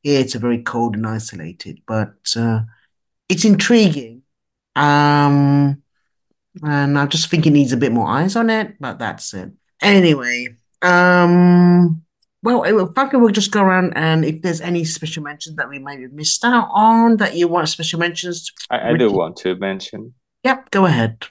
[0.03, 1.81] here it's a very cold and isolated.
[1.87, 2.63] But uh
[3.29, 4.23] it's intriguing.
[4.75, 5.82] Um
[6.63, 9.51] and i just think it needs a bit more eyes on it but that's it
[9.81, 10.49] anyway
[10.83, 12.03] um
[12.45, 15.79] well, in fact, we'll just go around and if there's any special mentions that we
[15.79, 18.51] might have missed out on that you want special mentions.
[18.69, 20.15] I, I do want to mention.
[20.43, 21.27] Yep, go ahead.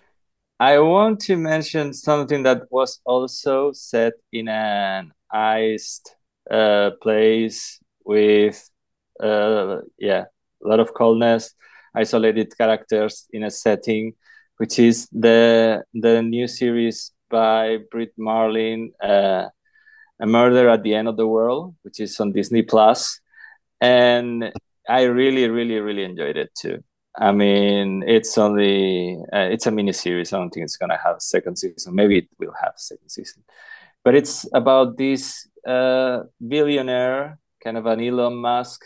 [0.58, 6.16] I want to mention something that was also set in an iced
[6.50, 8.70] uh, place with,
[9.22, 10.26] uh, yeah,
[10.64, 11.56] a lot of coldness,
[11.94, 14.14] isolated characters in a setting,
[14.62, 18.94] which is the the new series by Brit Marling.
[19.02, 19.50] Uh,
[20.22, 23.20] a Murder at the End of the World, which is on Disney Plus,
[23.82, 24.54] and
[24.88, 26.84] I really, really, really enjoyed it too.
[27.18, 30.32] I mean, it's only uh, it's a mini series.
[30.32, 31.96] I don't think it's gonna have a second season.
[31.96, 33.42] Maybe it will have a second season,
[34.04, 38.86] but it's about this uh, billionaire, kind of an Elon Musk,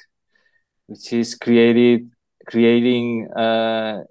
[0.88, 2.10] which is created
[2.48, 4.04] creating uh,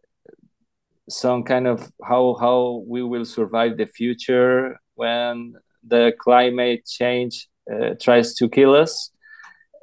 [1.08, 5.54] some kind of how how we will survive the future when
[5.86, 9.10] the climate change uh, tries to kill us.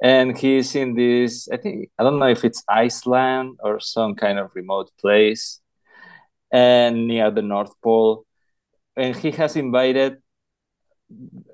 [0.02, 4.38] And he's in this, I think, I don't know if it's Iceland or some kind
[4.38, 5.60] of remote place
[6.50, 8.26] and near the North Pole.
[8.96, 10.16] And he has invited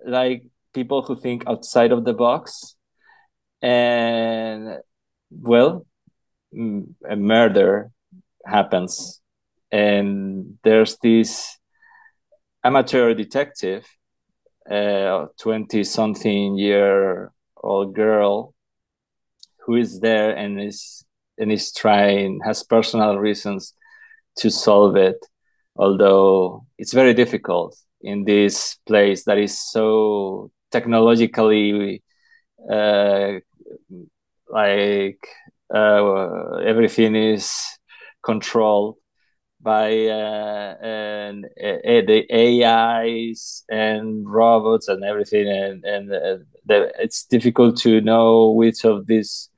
[0.06, 2.74] like people who think outside of the box.
[3.60, 4.78] And
[5.30, 5.86] well,
[6.54, 7.90] a murder
[8.46, 9.20] happens.
[9.70, 11.58] And there's this
[12.64, 13.84] amateur detective
[14.70, 18.54] a 20 something year old girl
[19.60, 21.04] who is there and is
[21.38, 23.74] and is trying has personal reasons
[24.36, 25.24] to solve it
[25.76, 32.02] although it's very difficult in this place that is so technologically
[32.70, 33.32] uh,
[34.50, 35.26] like
[35.74, 37.52] uh, everything is
[38.22, 38.96] controlled
[39.60, 46.36] by uh, and uh, the AIs and robots and everything, and and uh,
[46.66, 49.48] the, it's difficult to know which of these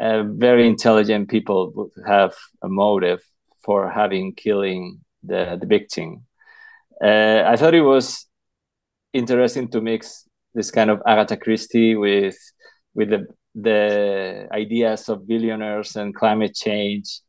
[0.00, 3.20] uh, very intelligent people would have a motive
[3.62, 6.26] for having killing the the victim.
[7.02, 8.26] Uh, I thought it was
[9.12, 12.36] interesting to mix this kind of Agatha Christie with
[12.94, 17.20] with the the ideas of billionaires and climate change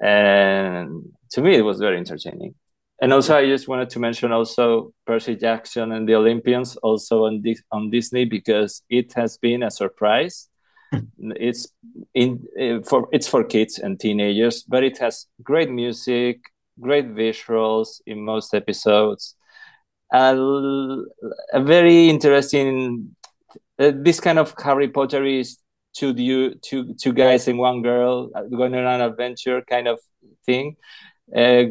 [0.00, 2.54] and to me it was very entertaining.
[3.00, 7.42] And also i just wanted to mention also percy jackson and the olympians also on
[7.42, 10.48] this on disney because it has been a surprise.
[11.18, 11.68] It's
[12.14, 16.40] in eh, for it's for kids and teenagers but it has great music
[16.80, 19.34] great visuals in most episodes.
[20.12, 20.34] A,
[21.52, 23.14] a very interesting
[23.78, 25.58] uh, this kind of harry potter is
[25.94, 29.98] two you two two guys and one girl uh, going on an adventure kind of
[30.46, 30.76] thing,
[31.36, 31.64] uh,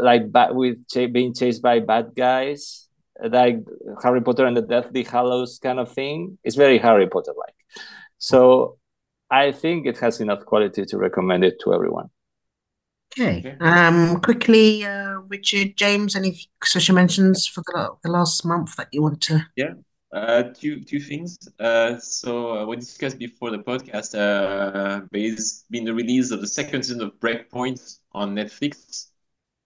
[0.00, 2.88] like bad, with ch- being chased by bad guys,
[3.22, 3.58] like
[4.02, 6.38] Harry Potter and the Deathly Hallows kind of thing.
[6.44, 7.54] It's very Harry Potter like.
[8.18, 8.78] So
[9.30, 12.10] I think it has enough quality to recommend it to everyone.
[13.18, 13.56] Okay.
[13.60, 19.02] Um, quickly, uh, Richard, James, any special mentions for the, the last month that you
[19.02, 19.46] want to?
[19.56, 19.74] Yeah.
[20.12, 21.38] Uh, two two things.
[21.60, 24.14] Uh, so uh, we discussed before the podcast.
[24.18, 27.80] Uh, there's been the release of the second season of Break Point
[28.12, 29.08] on Netflix,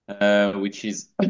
[0.08, 1.10] uh, which is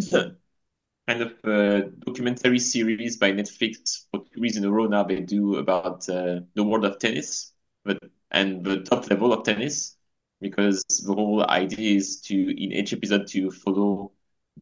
[1.08, 5.04] kind of a documentary series by Netflix for two reasons in a row now.
[5.04, 7.52] They do about uh, the world of tennis,
[7.84, 7.98] but
[8.30, 9.96] and the top level of tennis,
[10.40, 14.12] because the whole idea is to in each episode to follow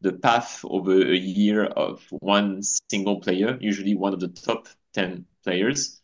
[0.00, 5.26] the path over a year of one single player, usually one of the top 10
[5.44, 6.00] players.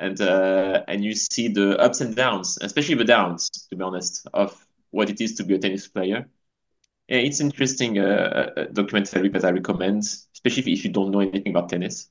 [0.00, 4.28] And uh, and you see the ups and downs, especially the downs, to be honest,
[4.32, 6.28] of what it is to be a tennis player.
[7.08, 11.70] It's interesting uh, uh documentary that I recommend, especially if you don't know anything about
[11.70, 12.10] tennis.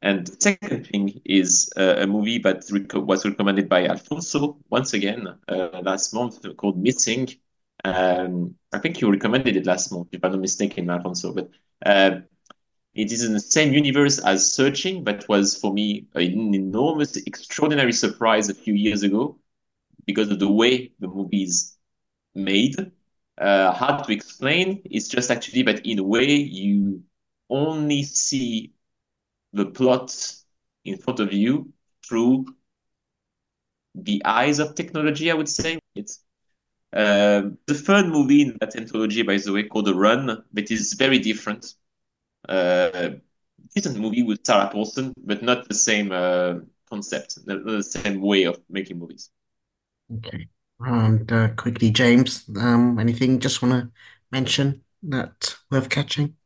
[0.00, 4.94] And the second thing is uh, a movie that rec was recommended by Alfonso once
[4.94, 7.28] again uh, last month called Missing,
[7.84, 11.32] um, I think you recommended it last month, if I'm not mistaken, Alfonso.
[11.32, 11.50] But
[11.84, 12.20] uh,
[12.94, 17.92] it is in the same universe as Searching, but was for me an enormous, extraordinary
[17.92, 19.38] surprise a few years ago
[20.06, 21.76] because of the way the movie is
[22.34, 22.92] made.
[23.38, 24.82] Uh, hard to explain.
[24.84, 27.02] It's just actually that in a way you
[27.50, 28.72] only see
[29.52, 30.14] the plot
[30.84, 31.72] in front of you
[32.06, 32.46] through
[33.94, 35.30] the eyes of technology.
[35.30, 36.24] I would say it's
[36.92, 40.94] uh, the third movie in that anthology, by the way, called The Run, that is
[40.94, 41.74] very different.
[42.48, 43.10] Uh,
[43.74, 46.56] decent movie with Sarah Paulson, but not the same uh,
[46.88, 49.30] concept, not the same way of making movies.
[50.10, 50.48] Okay.
[50.84, 53.92] And uh, quickly, James, um, anything just want to
[54.30, 56.36] mention that worth catching?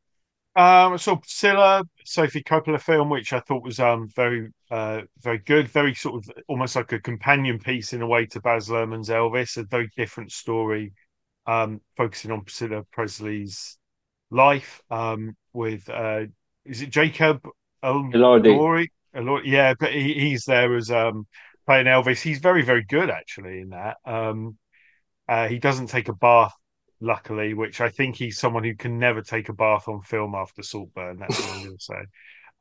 [0.55, 5.68] Um, so Priscilla, Sophie Coppola film, which I thought was um very uh very good,
[5.68, 9.59] very sort of almost like a companion piece in a way to Baz Luhrmann's Elvis,
[9.59, 10.95] a very different story,
[11.47, 13.78] um, focusing on Priscilla Presley's
[14.30, 16.26] life, um, with uh,
[16.66, 17.47] is it Jacob
[17.84, 18.64] Elordi?
[19.45, 21.26] Yeah, but he, he's there as um
[21.67, 22.21] playing Elvis.
[22.21, 23.97] He's very very good actually in that.
[24.05, 24.57] Um,
[25.29, 26.55] uh, he doesn't take a bath
[27.01, 30.62] luckily, which I think he's someone who can never take a bath on film after
[30.62, 31.19] Saltburn.
[31.19, 32.05] That's what I'm going to say.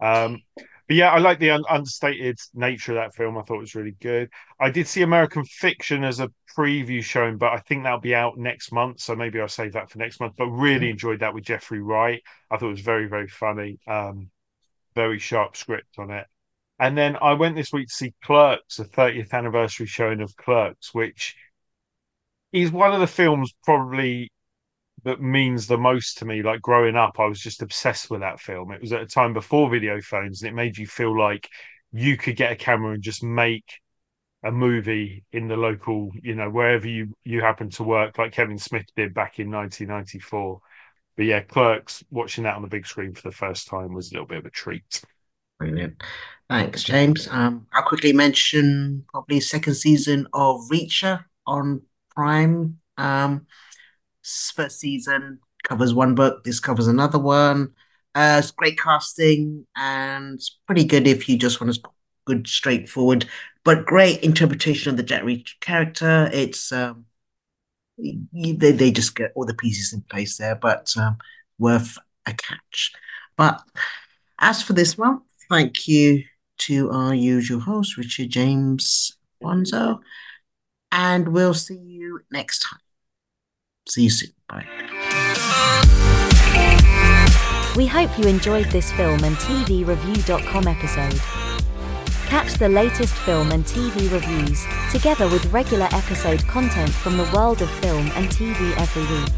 [0.02, 0.42] Um,
[0.88, 3.38] but yeah, I like the un- understated nature of that film.
[3.38, 4.30] I thought it was really good.
[4.60, 8.38] I did see American Fiction as a preview showing, but I think that'll be out
[8.38, 9.02] next month.
[9.02, 10.34] So maybe I'll save that for next month.
[10.38, 12.22] But really enjoyed that with Jeffrey Wright.
[12.52, 13.80] I thought it was very, very funny.
[13.88, 14.30] Um,
[14.94, 16.28] very sharp script on it.
[16.80, 20.94] And then I went this week to see Clerks, the 30th anniversary showing of Clerks,
[20.94, 21.36] which
[22.52, 24.32] is one of the films probably
[25.04, 26.42] that means the most to me.
[26.42, 28.72] Like growing up, I was just obsessed with that film.
[28.72, 31.48] It was at a time before video phones, and it made you feel like
[31.92, 33.80] you could get a camera and just make
[34.44, 38.58] a movie in the local, you know, wherever you you happen to work, like Kevin
[38.58, 40.60] Smith did back in 1994.
[41.16, 44.16] But yeah, Clerks, watching that on the big screen for the first time was a
[44.16, 45.04] little bit of a treat.
[45.66, 46.04] Brilliant.
[46.48, 47.28] Thanks, James.
[47.32, 51.82] Um, I'll quickly mention probably second season of Reacher on
[52.16, 52.78] Prime.
[52.98, 53.48] Um,
[54.24, 56.44] first season covers one book.
[56.44, 57.74] This covers another one.
[58.14, 61.82] Uh, it's great casting and it's pretty good if you just want a
[62.26, 63.26] good, straightforward,
[63.64, 66.30] but great interpretation of the Jack Reacher character.
[66.32, 67.06] It's um,
[67.98, 71.18] they they just get all the pieces in place there, but um,
[71.58, 72.94] worth a catch.
[73.36, 73.62] But
[74.40, 76.24] as for this one, thank you
[76.60, 80.00] to our usual host, Richard James Bonzo,
[80.92, 82.80] and we'll see you next time.
[83.88, 84.32] See you soon.
[84.48, 84.66] Bye.
[87.76, 91.20] We hope you enjoyed this film and TV review.com episode.
[92.28, 97.62] Catch the latest film and TV reviews, together with regular episode content from the world
[97.62, 99.30] of film and TV every week.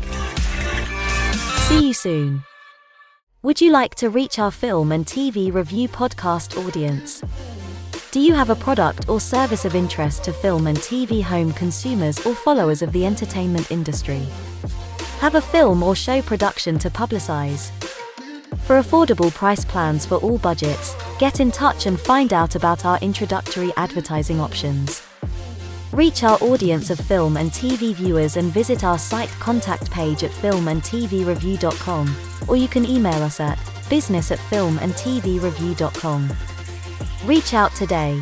[1.67, 2.43] See you soon.
[3.47, 7.23] Would you like to reach our film and TV review podcast audience?
[8.11, 12.19] Do you have a product or service of interest to film and TV home consumers
[12.25, 14.27] or followers of the entertainment industry?
[15.21, 17.69] Have a film or show production to publicize?
[18.65, 22.99] For affordable price plans for all budgets, get in touch and find out about our
[22.99, 25.07] introductory advertising options.
[25.93, 30.31] Reach our audience of film and TV viewers and visit our site contact page at
[30.31, 32.07] filmandtvreview.com,
[32.47, 33.57] or you can email us at
[33.89, 36.33] business at filmandtvreview.com.
[37.25, 38.21] Reach out today.